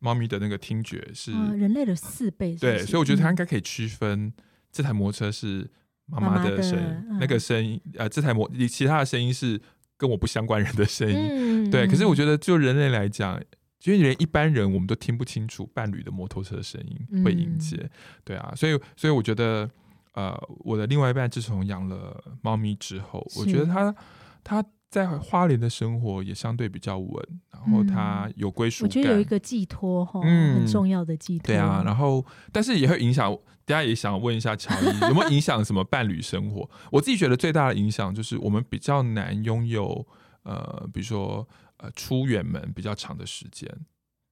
[0.04, 4.30] 猫咪的那个听觉是、嗯、人类的四倍是是，对，所以我觉得它应该可以区分
[4.70, 5.66] 这台摩托车是
[6.04, 9.58] 妈妈的声音，妈妈那个声音，呃，这台摩其他的声音是
[9.96, 11.86] 跟我不相关人的声音，嗯、对。
[11.86, 13.42] 可是我觉得，就人类来讲，
[13.80, 17.90] 其实连一般人我们都听不清楚伴侣的摩托车声音会迎接，嗯、
[18.24, 19.70] 对啊，所以所以我觉得，
[20.12, 23.94] 呃，我的另外一半自从养了猫咪之后，我觉得他
[24.42, 24.62] 他。
[24.94, 31.48] 在花莲的生活也相对比较稳，然后他有归属感，我觉得有一个寄托哈，嗯，很重要的寄托。
[31.48, 36.70] 对啊，然后但是也会影响，大家也想问一下乔伊有没有影响什么伴侣生活？
[36.92, 40.06] 我自己觉得最大的影响就是我们比较难拥有
[40.44, 43.68] 呃，比如说呃出远门比较长的时间，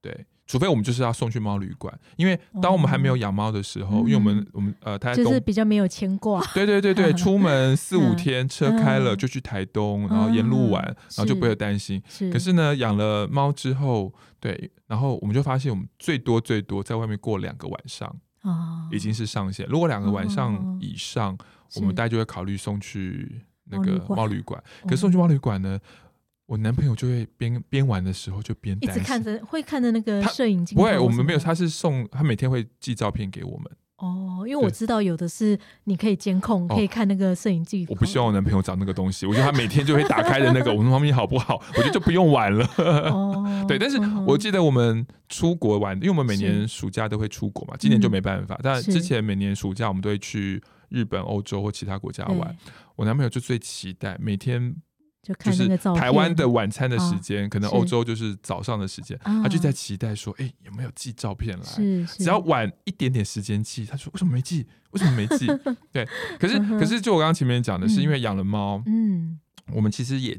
[0.01, 0.25] 对。
[0.45, 6.43] 除非我们就是要送去猫旅馆，因为当我们还没有养猫的时候，哦、因为我们我们呃，他就是比较没有牵挂。
[6.53, 12.01] 对对对对， 出门四五天，车开了就去台东，嗯、然后沿路玩，嗯、然后就不会担心。
[12.09, 19.65] 是可是呢，养了猫之后，对，然后我们就发现，我们最多最多在外面过两个晚上，哦、已经是上限。
[19.67, 21.37] 如果两个晚上以上，哦、
[21.77, 24.61] 我们大家就会考虑送去那个猫旅馆。
[24.83, 25.79] 可是送去猫旅馆呢？
[26.45, 30.75] 我男朋友就会边边玩的时候就边一直看着，会看着那个摄影机。
[30.75, 33.71] 不会，我们没有，他是送他每天会寄照片给我们。
[33.97, 37.85] 哦，因为我知道有的是你可以监控，可以看那个摄影机。
[37.87, 41.63] 我不希望我男朋友找那个东西，我觉得他每天就会打开的那个， 我们猫咪好不好？
[41.69, 42.65] 我觉得就不用玩了。
[42.77, 48.59] 哦，对，但是我记得我们出国玩，因为我们每年暑假都会出国嘛，今年就没办法。
[48.61, 52.53] 但之前每年暑假我们都会去日本、欧洲或其他国家玩。
[52.97, 54.75] 我男朋友就最期待每天。
[55.23, 62.05] 就看那个照片，台湾的晚餐的时间，可能欧洲就是早上的时间，他就在期待说：“哎，有没有寄照片来？
[62.05, 64.67] 只要晚一点点时间寄。”他说：“为什么没寄？
[64.91, 65.47] 为什么没寄？
[65.93, 66.05] ”对，
[66.37, 69.39] 可是可是，就我刚刚前面讲的是，因为养了猫，嗯，
[69.71, 70.37] 我们其实也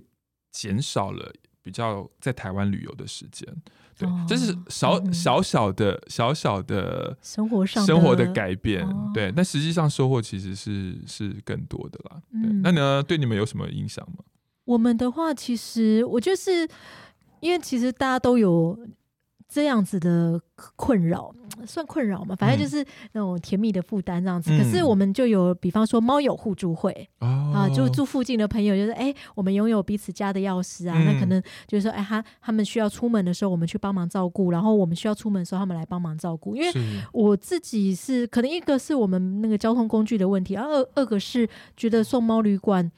[0.52, 3.48] 减少了比较在台湾旅游的时间。
[3.96, 8.86] 对，这是小小小的小小的生活上生活的改变。
[9.14, 12.20] 对，但实际上收获其实是是更多的啦。
[12.30, 14.18] 对，那呢，对你们有什么影响吗？
[14.64, 16.68] 我们的话，其实我就是
[17.40, 18.78] 因为其实大家都有
[19.46, 20.40] 这样子的
[20.74, 21.32] 困扰，
[21.66, 24.50] 算困扰嘛，反正就是那种甜蜜的负担这样子。
[24.50, 36.56] 嗯、可是我们就有，比方说猫友互助会、哦、啊，就住附近的朋友，就是哎、欸，我们拥有彼此家的钥匙啊，嗯、那可能就是说，哎、欸，他他们需要出门的时候，我们去帮忙照顾；然后我们需要出门的时候，他们来帮忙照顾。
[36.56, 36.72] 因为
[37.12, 41.46] 我自己是可能一个是我们那个交通工具的问题，而二二个是
[41.76, 42.90] 觉得送猫旅馆。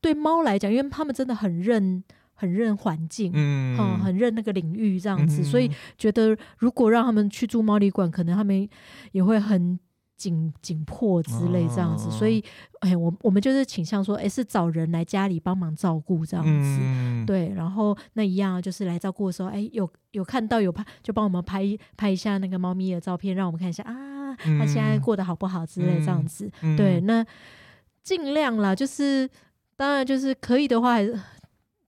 [0.00, 2.02] 对猫来讲，因为他们真的很认、
[2.34, 8.68] 很认环境，嗯，嗯，很认那个领域这样子，嗯、所以觉得如果让他们去住猫旅馆，可能他们
[9.12, 9.78] 也会很
[10.16, 12.08] 紧紧迫之类这样子。
[12.08, 12.44] 哦、所以，
[12.80, 17.50] 哎，我我们就是倾向说，哎，是找人来家里帮忙照顾这样子，嗯、对。
[17.54, 21.64] 然后那一样就是来照顾的时候，哎，有有看到有拍，就帮我们拍
[21.96, 26.50] 拍一下那个猫咪的照片，让我们看一下啊，它现在过得好不好之类这样子。
[26.60, 27.24] 嗯、对，那
[28.02, 29.28] 尽量啦，就是。
[29.80, 31.18] 当然，就是可以的话，还是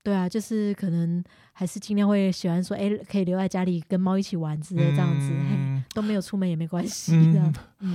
[0.02, 7.12] 对啊，就是可能还是尽量会喜欢说，哎，可以留在家里跟猫一起玩之类这样子，嗯、都没有出门也没关系。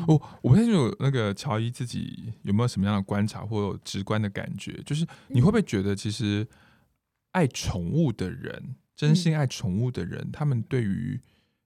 [0.07, 6.47] 我我不太清楚那个乔伊自己有没有什么样的观察或有直观的感觉，就是你会不会觉得，其实
[7.31, 11.19] 爱宠物的人，嗯、真心爱宠物的人，他们对于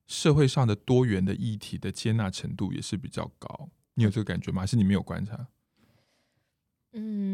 [0.08, 3.68] 社会上的多元的议题的接纳程度也是比较高？
[3.96, 4.62] 你有这个感觉吗？
[4.62, 5.48] 还是你没有观察？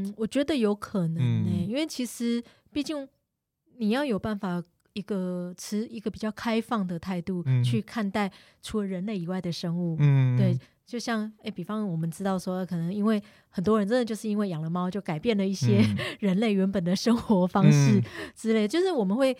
[0.07, 3.07] 嗯，我觉得有可能呢、欸，嗯、因为其实毕竟
[3.77, 9.95] 你要有办法一个持一个比较开放的态度去看待除了人类以外的生物。
[9.99, 15.83] 嗯，对，就像哎，比方我们知道说，可能因为很多人真的就是因为养了猫，就改变了一些
[16.19, 18.01] 人类原本的生活方式
[18.35, 19.37] 之类，就是我们会。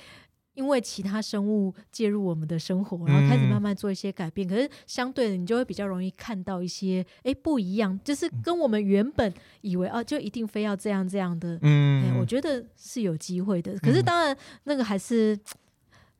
[0.58, 4.48] 因为其他生物介入我们的生活，然后开始慢慢做一些改变。
[4.48, 11.60] 嗯、可是相对的，你就会比较容易看到一些哎不一样，就是跟我们原本以为啊，就一定非要这样这样的。
[11.62, 13.78] 嗯，我觉得是有机会的。
[13.78, 15.42] 可是当然，那个还是、嗯、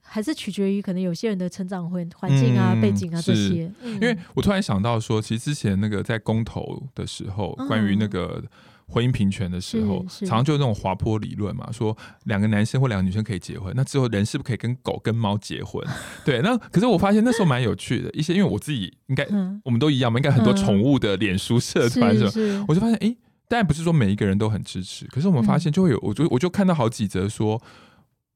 [0.02, 3.72] 还是取决于可能有些人的成长环环境啊、嗯、背景啊这些。
[3.84, 8.44] 因为我突然想到说，其实之前那个在公投的时候，嗯、关于那个。
[8.88, 15.86] 婚姻平权的时候，常常就有那种滑坡理论嘛，说两个男生或两个女生可以结婚，那之后人是不是可以跟狗跟猫结婚？
[16.24, 22.66] 对，那可是我发现那时候蛮有趣的，一些因为我自己应该、嗯、我们都一样嘛，应该很多宠物的脸书社团什么？
[22.68, 27.62] 我就发现，哎、欸，当然不是说每一个人都很支持，可是我们发现就会有，我就我就看到好几则说。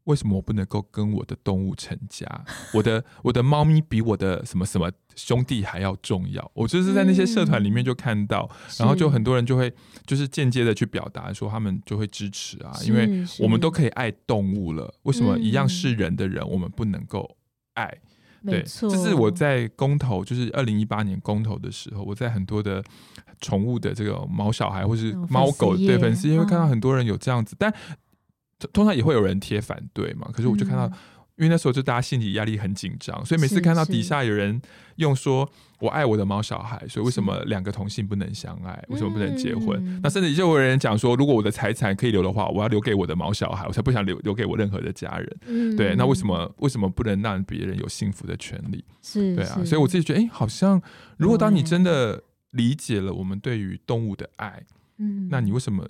[0.06, 2.26] 为什么我不能够跟我的动物成家？
[2.74, 6.52] 我的我的猫咪比我的什么什么兄弟还要重要。
[6.54, 9.72] 我就是在那些社团里面就看到，嗯、然后就很多人就会
[10.06, 17.38] 就是间接的去表达说他们就会支持啊，因为我们都可以爱动物了，为什么一样是人的人我们不能够
[17.76, 17.86] 爱？
[18.44, 22.84] 嗯、对，这是我在公投，就是二零一八年公投的时候，我在很多的
[23.40, 27.72] 宠物的这个毛小孩或是猫狗对粉丝也会看到很多人有这样子，但。
[28.68, 30.94] 通常也会有人贴反对嘛，可是我就看到，嗯、
[31.38, 34.62] 因为那时候就大家心理压力很紧张，所以每次看到底下有人
[34.98, 38.84] 用说“我爱我的猫小孩”，所以为什么两个同性不能相爱？
[38.90, 39.84] 为什么不能结婚？
[39.84, 45.38] 嗯、那甚至就有人讲说，如果我的财产可以留的话，我要留给我的猫小孩，我才不想留留给我任何的家人。
[45.48, 48.84] 嗯、对，那为什么为什么不能让别人有幸福的权利？
[49.02, 50.82] 是，对啊，所以我自己觉得，哎、欸，好像
[51.18, 54.64] 如果当你真的理解了我们对于动物的爱，
[54.98, 55.88] 嗯，那你为什么？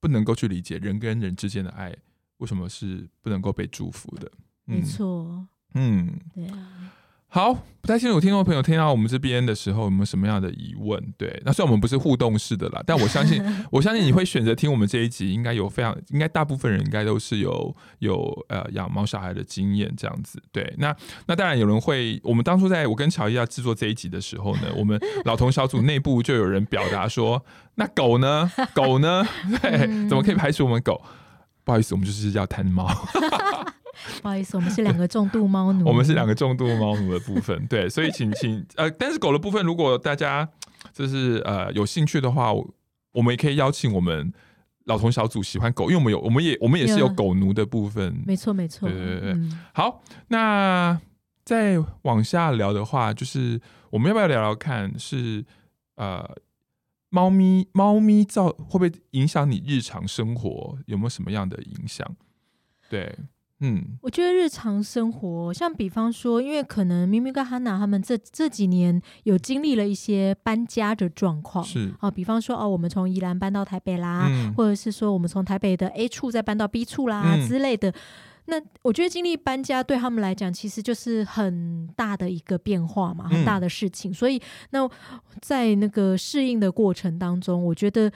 [0.00, 1.94] 不能够去理解人跟人之间的爱
[2.38, 4.30] 为什么是不能够被祝福的？
[4.66, 6.92] 嗯、没错，嗯，对啊。
[7.32, 11.00] 好，不太清楚听众朋友听到我们这边的时候有没有什么样的疑问？
[11.16, 13.40] 对，那虽然我们不是互动式的啦，但我相信，
[13.70, 20.42] 我相信你会选择听我们这一集，应该有非常，应该大部分人应该都是有有呃养猫小孩的经验这样子。
[20.50, 20.92] 对，那
[21.28, 27.40] 那当然有人会，我们当初在我跟乔伊要制作这一集的时候呢， 我们老同小组内部就有人表达说，
[27.76, 28.50] 那狗呢？
[28.74, 29.24] 狗呢？
[29.62, 31.00] 对，怎么可以排除我们狗？
[31.62, 32.88] 不好意思，我们就是要贪猫。
[34.22, 35.86] 不好意思，我们是两个重度猫奴。
[35.86, 40.48] 我们是两个重度猫奴的部分，对，所以 请请呃，但是狗的部分，如果大家
[40.92, 42.52] 就是呃有兴趣的话，
[43.12, 44.32] 我们也可以邀请我们
[44.84, 48.22] 老同小组喜欢狗，因为我们有，我们也我们也是有狗奴的部分。
[48.26, 48.88] 没错，没错。
[48.88, 51.00] 对对对，嗯、好，那
[51.44, 53.60] 再往下聊的话，就是
[53.90, 55.44] 我们要不要聊聊看是，是
[55.96, 56.36] 呃，
[57.10, 60.78] 猫咪猫咪造会不会影响你日常生活？
[60.86, 62.16] 有没有什么样的影响？
[62.88, 63.14] 对。
[63.62, 77.92] 嗯，我觉得日常生活，像比方说，因为可能明明跟哈娜他们这这几年有经历了一些搬家的状况，是啊，比方说哦，我们从宜兰搬到台北啦，嗯、或者是说我们从台北的 A 处再搬到 B 处啦、嗯、之类的。
[78.46, 84.10] 那我觉得经历搬家对他们来讲，其实就是很大的一个变化嘛，很大的事情。
[84.10, 84.88] 嗯、所以那
[85.42, 88.10] 在那个适应的过程当中，我觉得。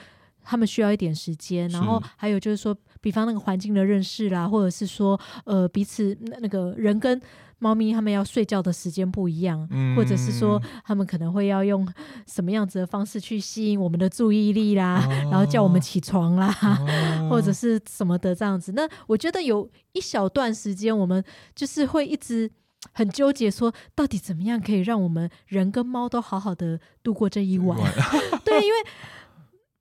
[0.45, 7.19] 他们需要一点时间，然后还有就是说，比方那个环境的认识啦，或者是说，呃，彼此那那个人跟
[7.57, 11.87] 猫咪他们要睡觉的时间不一样，嗯、或者是说，他们可能会要用
[12.27, 18.73] 什么样子的方式去吸引我们的注意力啦，哦、然后叫我们起床啦，哦、 或者是什么的这样子。
[18.73, 21.23] 那我觉得有一小段时间，我们
[21.55, 22.51] 就是会一直
[22.93, 27.79] 很纠结，说到底怎么样可以让我们人跟猫都好好的度过这一晚？
[28.43, 28.77] 对，因为。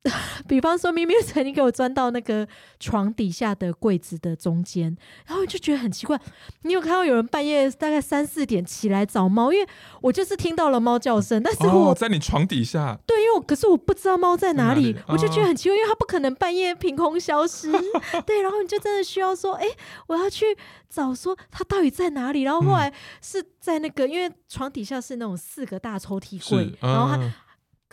[0.46, 2.46] 比方说，咪咪曾经给我钻到那个
[2.78, 4.94] 床底下的柜子的中间，
[5.26, 6.20] 然后我就觉得很奇怪。
[6.62, 9.50] 你有看到有人半夜大概三四点起来找猫？
[9.50, 9.66] 因为
[10.02, 12.98] 我就是听到了猫叫声，但是我、哦、在你床底下。
[13.06, 17.72] 对，因为我可是我不知道猫在哪里，我就觉得很奇怪，因为它不可能半夜凭空消失。
[18.26, 19.66] 对，然后你就真的需要说，哎，
[20.06, 20.44] 我要去
[20.90, 22.42] 找说它到底在哪里。
[22.42, 27.34] 然后后来是在那个，因为床底下是那种四个大抽屉柜，嗯、然后它。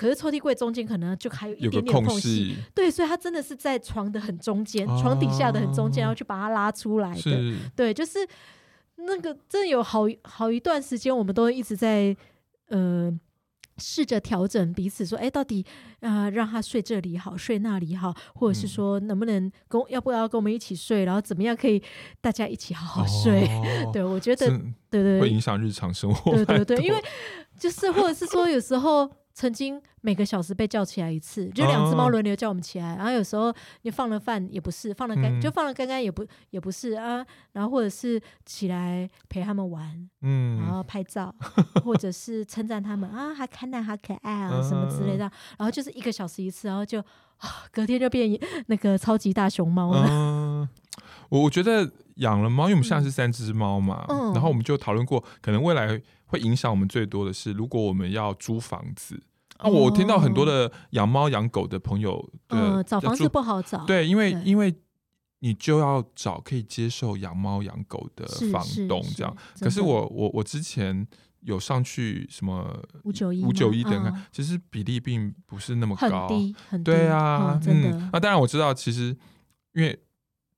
[0.01, 7.55] 可是抽屉柜中间可能就还有一点点空隙，对，所以他真的是在床的很中间，哦、床底下的很中间，然后去把它拉出来的。
[7.75, 8.17] 对，就是
[8.95, 12.17] 那个真的有好好一段时间，我们都一直在
[12.69, 13.15] 呃
[13.77, 15.63] 试着调整彼此，说，哎，到底
[15.99, 21.79] 啊、呃、让他睡这里好，睡那里好，或者是说能不能跟要不要跟我们一起睡，然后怎么样可以
[22.19, 23.45] 大家一起好好睡？
[23.45, 24.47] 哦、对，我觉得
[24.89, 25.21] 对，对。
[25.21, 26.99] 会影响日常生活，对对对，因为
[27.59, 29.07] 就是或者是说有时候。
[29.33, 32.95] 曾经每个小时被叫起来一次，就两只猫轮流叫我们起来。
[32.95, 33.53] 然后有时候
[33.83, 37.25] 你放了饭也不是，放了干、嗯、就放了干干也不也不是啊。
[37.53, 41.33] 然后或者是起来陪他们玩，嗯，然后拍照，
[41.83, 45.23] 或者是称赞他们啊，好可爱，好可爱啊，什么之类的。
[45.57, 46.99] 然后就是一个小时一次，然后就
[47.37, 50.07] 啊，隔天就变那个超级大熊猫了。
[50.09, 50.69] 嗯，
[51.31, 55.99] 我我觉得养了猫，因为我们现在是三只猫嘛，嗯、然后我们就讨论过，可能未来。
[56.31, 59.21] 会影响我们最多的是，如果我们要租房子，
[59.57, 64.73] 啊、我听到很多的养猫养狗的朋友，呃，找房子不好找，对，因为因为
[65.39, 69.35] 你就要找可以接受养猫养狗的房东这样。
[69.59, 71.05] 可是我我我之前
[71.41, 77.89] 有上去什么五九一五九一等看，嗯、其实比例并不是那么高，很低，很低对啊，嗯、真的。
[78.13, 79.17] 那、嗯、当然我知道，其实
[79.73, 80.01] 因为。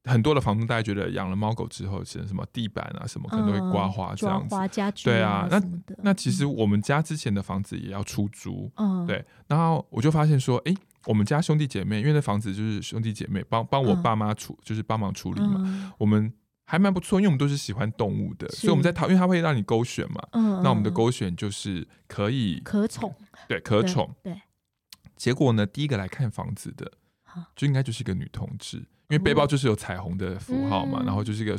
[0.05, 5.47] 很多的房东大家觉得养了猫狗之后，是什么地板啊什么可能都会刮花这样子，刮家具对啊。
[5.49, 5.61] 那
[5.99, 9.23] 那其实我们家之前的房子也要出租，嗯，对。
[9.47, 10.75] 然后我就发现说，哎，
[11.05, 15.93] 我们家兄弟姐妹，因为那房子就是兄弟姐妹帮帮我爸妈处，就是帮忙处理嘛。
[15.97, 16.33] 我们
[16.65, 20.21] 还蛮不错，因为我们都是喜欢动物的，所以我们在讨，因为它会让你勾选嘛。
[20.33, 20.61] 嗯。
[20.61, 23.15] 那我们的勾选就是可以可宠，
[23.47, 24.13] 对，可宠。
[24.21, 24.41] 对。
[25.15, 26.91] 结果呢，第一个来看房子的，
[27.55, 28.85] 就应该就是一个女同志。
[29.09, 31.55] 因为背包就是有彩虹的符号嘛，嗯、然后就是一个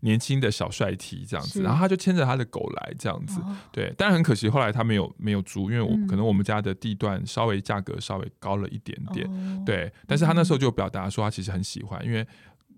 [0.00, 12.26] 年轻的小帅 T 这样子，然后他就牵着他的狗来这样子，哦、对，但很可惜后来他没有没有租，因为我、嗯、可能我们家的地段稍微价格稍微高了一点点，哦、对，但是他那时候就表达说他其实很喜欢，因为。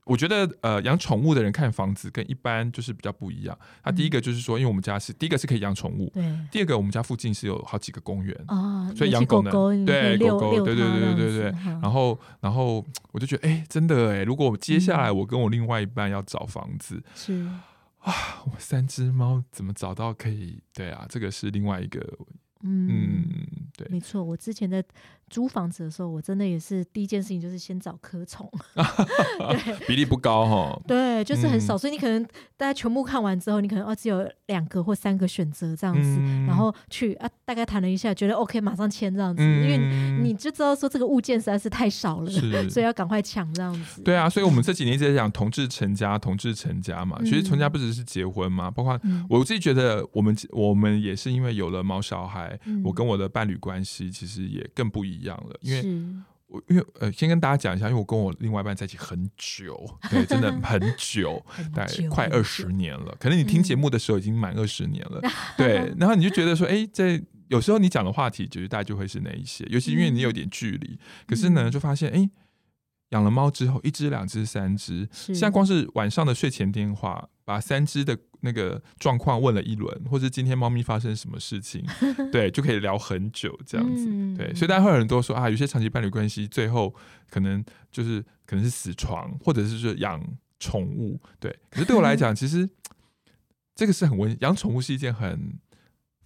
[0.08, 3.56] 我觉得呃，养宠物的人看房子跟一般就是比较不一样。
[3.82, 6.38] 他第一个就是说，因为我们家是第一个是可以养宠物，对。
[6.50, 9.50] 第二个，我们家附近是有好几个公园啊，所以养狗呢，
[9.84, 11.50] 对狗狗，对对对对对对。
[11.82, 17.46] 然后然后我就觉得，哎，真的哎，如果接下来我跟我另外一半要找房子，是
[17.98, 20.62] 啊，我三只猫怎么找到可以？
[20.72, 22.00] 对啊，这个是另外一个。
[22.64, 23.24] 嗯，
[23.76, 24.20] 对，没错。
[24.20, 24.84] 我之前在
[25.28, 30.80] 租房子的时候，我真的也是第一件事情就是先找柯宠， 对，比例不高哈。
[30.86, 32.22] 对，就是很少，所以你可能
[32.56, 39.78] 大家全部看完之后，你可能哦只有两个或三个选择这样子，然后去啊大概谈了一下，觉得 OK，马上签这样子，因为
[40.22, 42.30] 你就知道说这个物件实在是太少了，
[42.68, 44.02] 所以要赶快抢这样子。
[44.02, 47.18] 对啊，所以我们这几年一直在讲同志成家，同志成家嘛。
[47.24, 48.98] 其实成家不只是结婚嘛，包括
[49.28, 52.58] 我自己觉得，我们我们也是因为有了毛小孩。
[52.84, 55.82] 我跟我的伴侣关系其实也更不一样了，因为
[56.46, 61.44] 我因为呃，先跟大家讲一下，因为我跟我另外一半在一起很久，对，真的很久，
[61.74, 63.16] 大概快二十年了。
[63.20, 65.20] 可能你听节目的时候已经满二十年了，
[65.56, 65.92] 对。
[65.98, 70.98] 然后你就觉得说，哎，在有时候你讲的话题，就是大概就会是那一些，尤其因为你有点距离。
[71.26, 72.30] 可是呢，就发现哎。
[73.10, 81.82] 养了猫之后，一只、两只、三只，现在光是晚上的睡前电话，把三只的那个状况问了一轮，或者今天猫咪发生什么事情，
[82.30, 84.04] 对，就可以聊很久这样子。
[84.36, 86.94] 对，所以大家会有人都说啊，有些长期伴侣关系最后
[87.30, 90.22] 可能就是可能是死床，或者是说养
[90.60, 91.18] 宠物。
[91.40, 92.68] 对，可是对我来讲， 其实
[93.74, 95.58] 这个是很温，养宠物是一件很。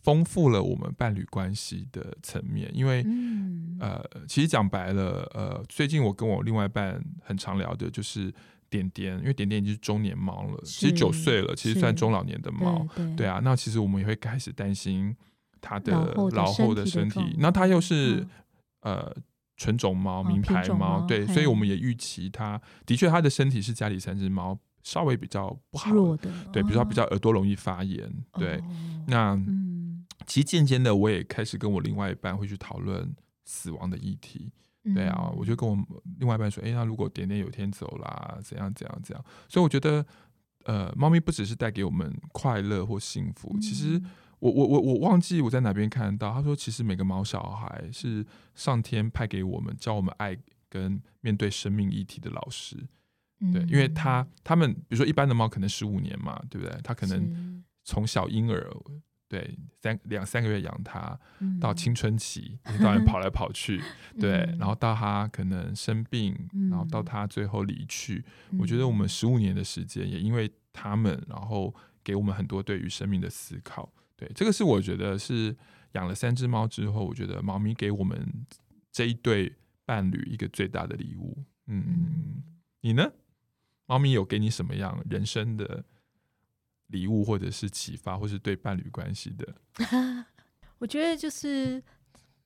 [0.02, 8.34] 丰富了我们伴侣关系的层面，因为，嗯、呃，其实讲白了，呃，最近我跟我另外一半很常聊的就是
[8.72, 15.14] 点点，因为点点已经是中年猫了，是其实九岁了，其实算中老年的猫，对，啊，那其实我们也会开始担心
[15.60, 15.92] 它的
[16.32, 18.26] 老后的身体，那它又是、
[18.80, 19.16] 嗯、呃
[19.56, 28.60] 纯种猫、名牌猫，对，所以我们也预期它的确它的身体是家里三只猫稍微比较不好的，对，比如说它比较耳朵容易发炎，哦、对，
[29.06, 29.34] 那。
[29.34, 29.80] 嗯。
[30.24, 33.12] 其实渐渐的，我也开始跟我另外一半会去讨论
[33.44, 34.52] 死亡的议题。
[34.94, 35.76] 对啊，我就跟我
[36.18, 40.04] 另外一半说：“哎，那如果点点有天走啦，怎样怎样怎样？”所以我觉得，
[40.64, 43.56] 呃，猫咪不只是带给我们快乐或幸福。
[43.60, 44.02] 其实
[44.40, 48.26] 我，我我我我忘记我在哪边看到，他说，其实每个毛小孩是
[48.56, 50.36] 上天派给我们教我们爱
[50.68, 52.76] 跟面对生命议题的老师。
[53.52, 56.76] 对，因为他他们比如说一般的猫可能十五年嘛，对不对？
[56.82, 58.68] 他可能从小婴儿。
[59.32, 61.18] 对，三两三个月养它，
[61.58, 63.82] 到青春期，当然 跑来跑去，
[64.20, 66.36] 对，然后到它可能生病，
[66.70, 68.22] 然后到它最后离去。
[68.58, 71.74] 我觉得我们十五年的时间，也因为他们，然后
[72.04, 73.90] 给我们很多对于生命的思考。
[74.16, 75.56] 对，这个是我觉得是
[75.92, 78.46] 养了三只猫之后，我觉得猫咪给我们
[78.90, 79.56] 这一对
[79.86, 81.42] 伴侣一个最大的礼物。
[81.68, 82.42] 嗯，
[82.82, 83.10] 你呢？
[83.86, 85.86] 猫咪有给你什么样人生的？
[86.92, 89.54] 礼物，或者是启发，或是对伴侣关系的，
[90.78, 91.82] 我觉得就是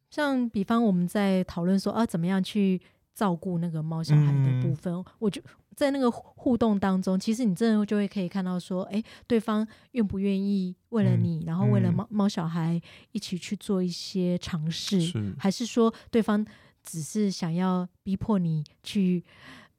[0.08, 2.80] 像比方我们在讨论说啊，怎么样去
[3.14, 5.42] 照顾那个猫小孩的部分，嗯、我就
[5.74, 12.80] 在那个互动当中，其实你真的就会可以看到说，哎，对方愿不愿意为了你，嗯、然后为了猫猫小孩
[13.12, 15.34] 一起去做一些尝试，是。
[15.38, 16.46] 还是说对方
[16.82, 19.24] 只是想要逼迫你去，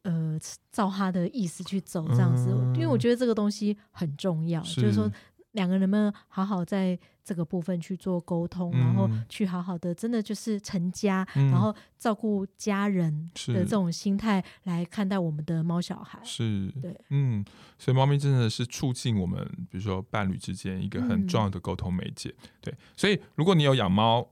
[0.08, 0.40] 呃，
[0.72, 2.50] 照他的意思去走这样子？
[2.50, 5.12] 嗯、因为我觉得这个东西很重要，是就是说。
[5.54, 16.20] 两个人们好好在这个部分去做沟通，嗯、然后去好好的，真的就是成家，嗯、然后照顾家人的这种心态来看待我们的猫小孩。
[16.24, 17.44] 是，对，嗯，
[17.80, 22.30] 所以猫咪真的是促进我们，比如说伴侣之间一个很重要的沟通媒介。
[22.30, 24.28] 嗯、对，所以如果你有养猫。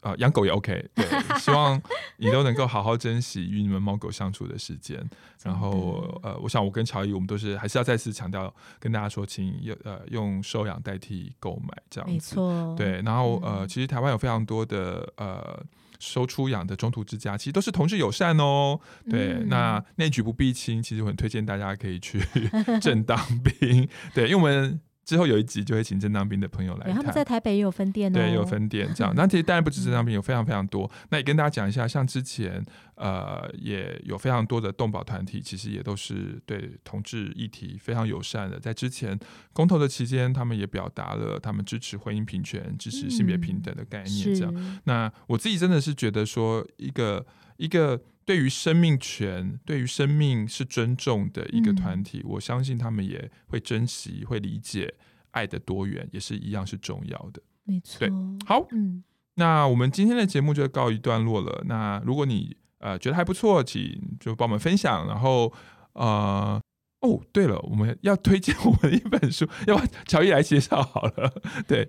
[0.00, 1.04] 啊，养狗也 OK， 对，
[1.38, 1.80] 希望
[2.18, 4.98] 你都能够好好珍惜与你们猫狗相处的时间。
[5.42, 12.14] 然后，呃，我想我跟乔伊，我们都是还是要再次强调，跟大家说，请用呃用收养代替购买这样子。
[12.14, 12.74] 没错。
[12.76, 15.60] 对，然后呃，其实台湾有非常多的呃
[15.98, 18.78] 收出养的中途之家，其实都是同志友善哦。
[19.10, 22.20] 对，嗯、那内举不避亲，其实我很推荐大家可以去
[22.80, 23.88] 正当 兵。
[24.14, 24.80] 对，因为我们。
[25.08, 28.14] 之后有一集就会请正当兵的朋友来，他们在台北也有分店哦。
[28.14, 29.10] 对，有分店这样。
[29.16, 30.90] 那其实当然不止正当兵，有非常非常多。
[31.08, 32.62] 那也跟大家讲一下，像之前
[32.94, 38.60] 呃也有非常多的动保团体，其实也都是对同志议题非常友善的。
[38.60, 39.18] 在之前
[39.54, 44.34] 公投的期间，他们也表达了他们支持婚姻平权、支持性别平等的概念。
[44.34, 44.52] 这样。
[44.54, 47.24] 嗯、那我自己真的是觉得说，一个
[47.56, 47.98] 一个。
[48.28, 54.92] 对于生命权，对于生命是尊重的一个团体，嗯、我相信他们也会珍惜、会理解
[55.30, 57.40] 爱的多元，也是一样是重要的。
[57.64, 58.00] 没错。
[58.00, 58.10] 对，
[58.44, 59.02] 好，嗯，
[59.36, 61.62] 那我们今天的节目就告一段落了。
[61.64, 65.08] 那如果你呃觉得还不错，请就帮我们分享。
[65.08, 65.50] 然后
[65.94, 66.60] 呃，
[67.00, 71.32] 哦，对了，我们要推荐我们一本书，要不乔伊来介绍好了。
[71.66, 71.88] 对。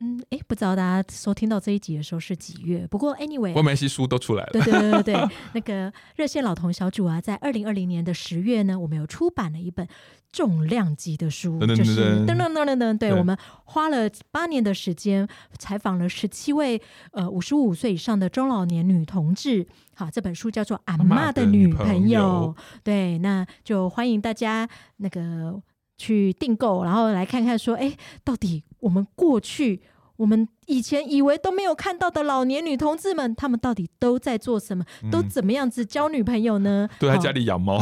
[0.00, 2.86] 嗯，哎，不知道大家收听到这一集的时候是几月？
[2.86, 4.50] 不过 anyway，我们系书都出来了。
[4.52, 9.88] 对对对对对， 那个热线老同小组啊，在二零二零年的十月呢，我们有出版了一本
[10.30, 15.26] 重量级的书，就是噔噔噔噔噔，对，我们花了八年的时间，
[15.58, 16.80] 采访了十七位
[17.10, 19.66] 呃五十五岁以上的中老年女同志。
[19.96, 24.68] 好，这本书叫做《阿妈的女朋友》，对，那就欢迎大家
[24.98, 25.60] 那个
[25.98, 27.94] 去订购，然后来看看说，哎，
[28.24, 28.62] 到底。
[28.80, 29.82] 我们过去，
[30.16, 30.48] 我们。
[30.68, 34.84] 以前以为都没有看到的老年女同志们，她们到底都在做什么？
[35.02, 36.88] 嗯、都怎么样子交女朋友呢？
[36.98, 37.78] 都在家里养猫。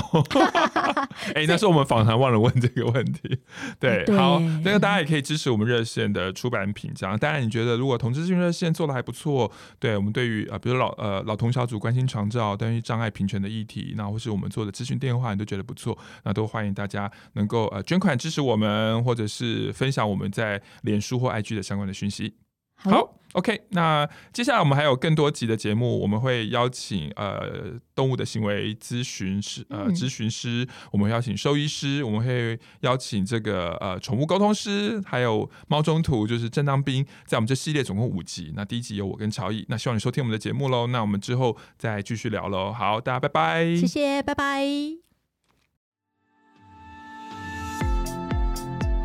[1.34, 3.38] 哎、欸，那是我们访谈忘了问这个问题。
[3.80, 7.18] 对，对好，那个大家也可以支持我们热线的出版品，这样。
[7.18, 22.34] 当然，你觉得如果同志咨询热线做的还不错，对我们对于啊，比如老呃老同小组关心长照、关于障碍平权的议题，那或是我们做的咨询电话，你都觉得不错，那都欢迎大家能够呃捐款支持我们，或者是分享我们在脸书或 IG 的相关的讯息。
[22.76, 45.05] 好，OK，那接下来我们还有更多集的节目，我们会邀请呃动物的行为咨询师，呃咨询师，我们会邀请兽医师，我们会邀请这个呃宠物沟通师，还有猫中途就是正当兵，在我们这系列总共五集，那第一集有我跟乔伊，那希望你收听我们的节目喽，那我们之后再继续聊喽，好，大家拜拜，谢谢，拜拜。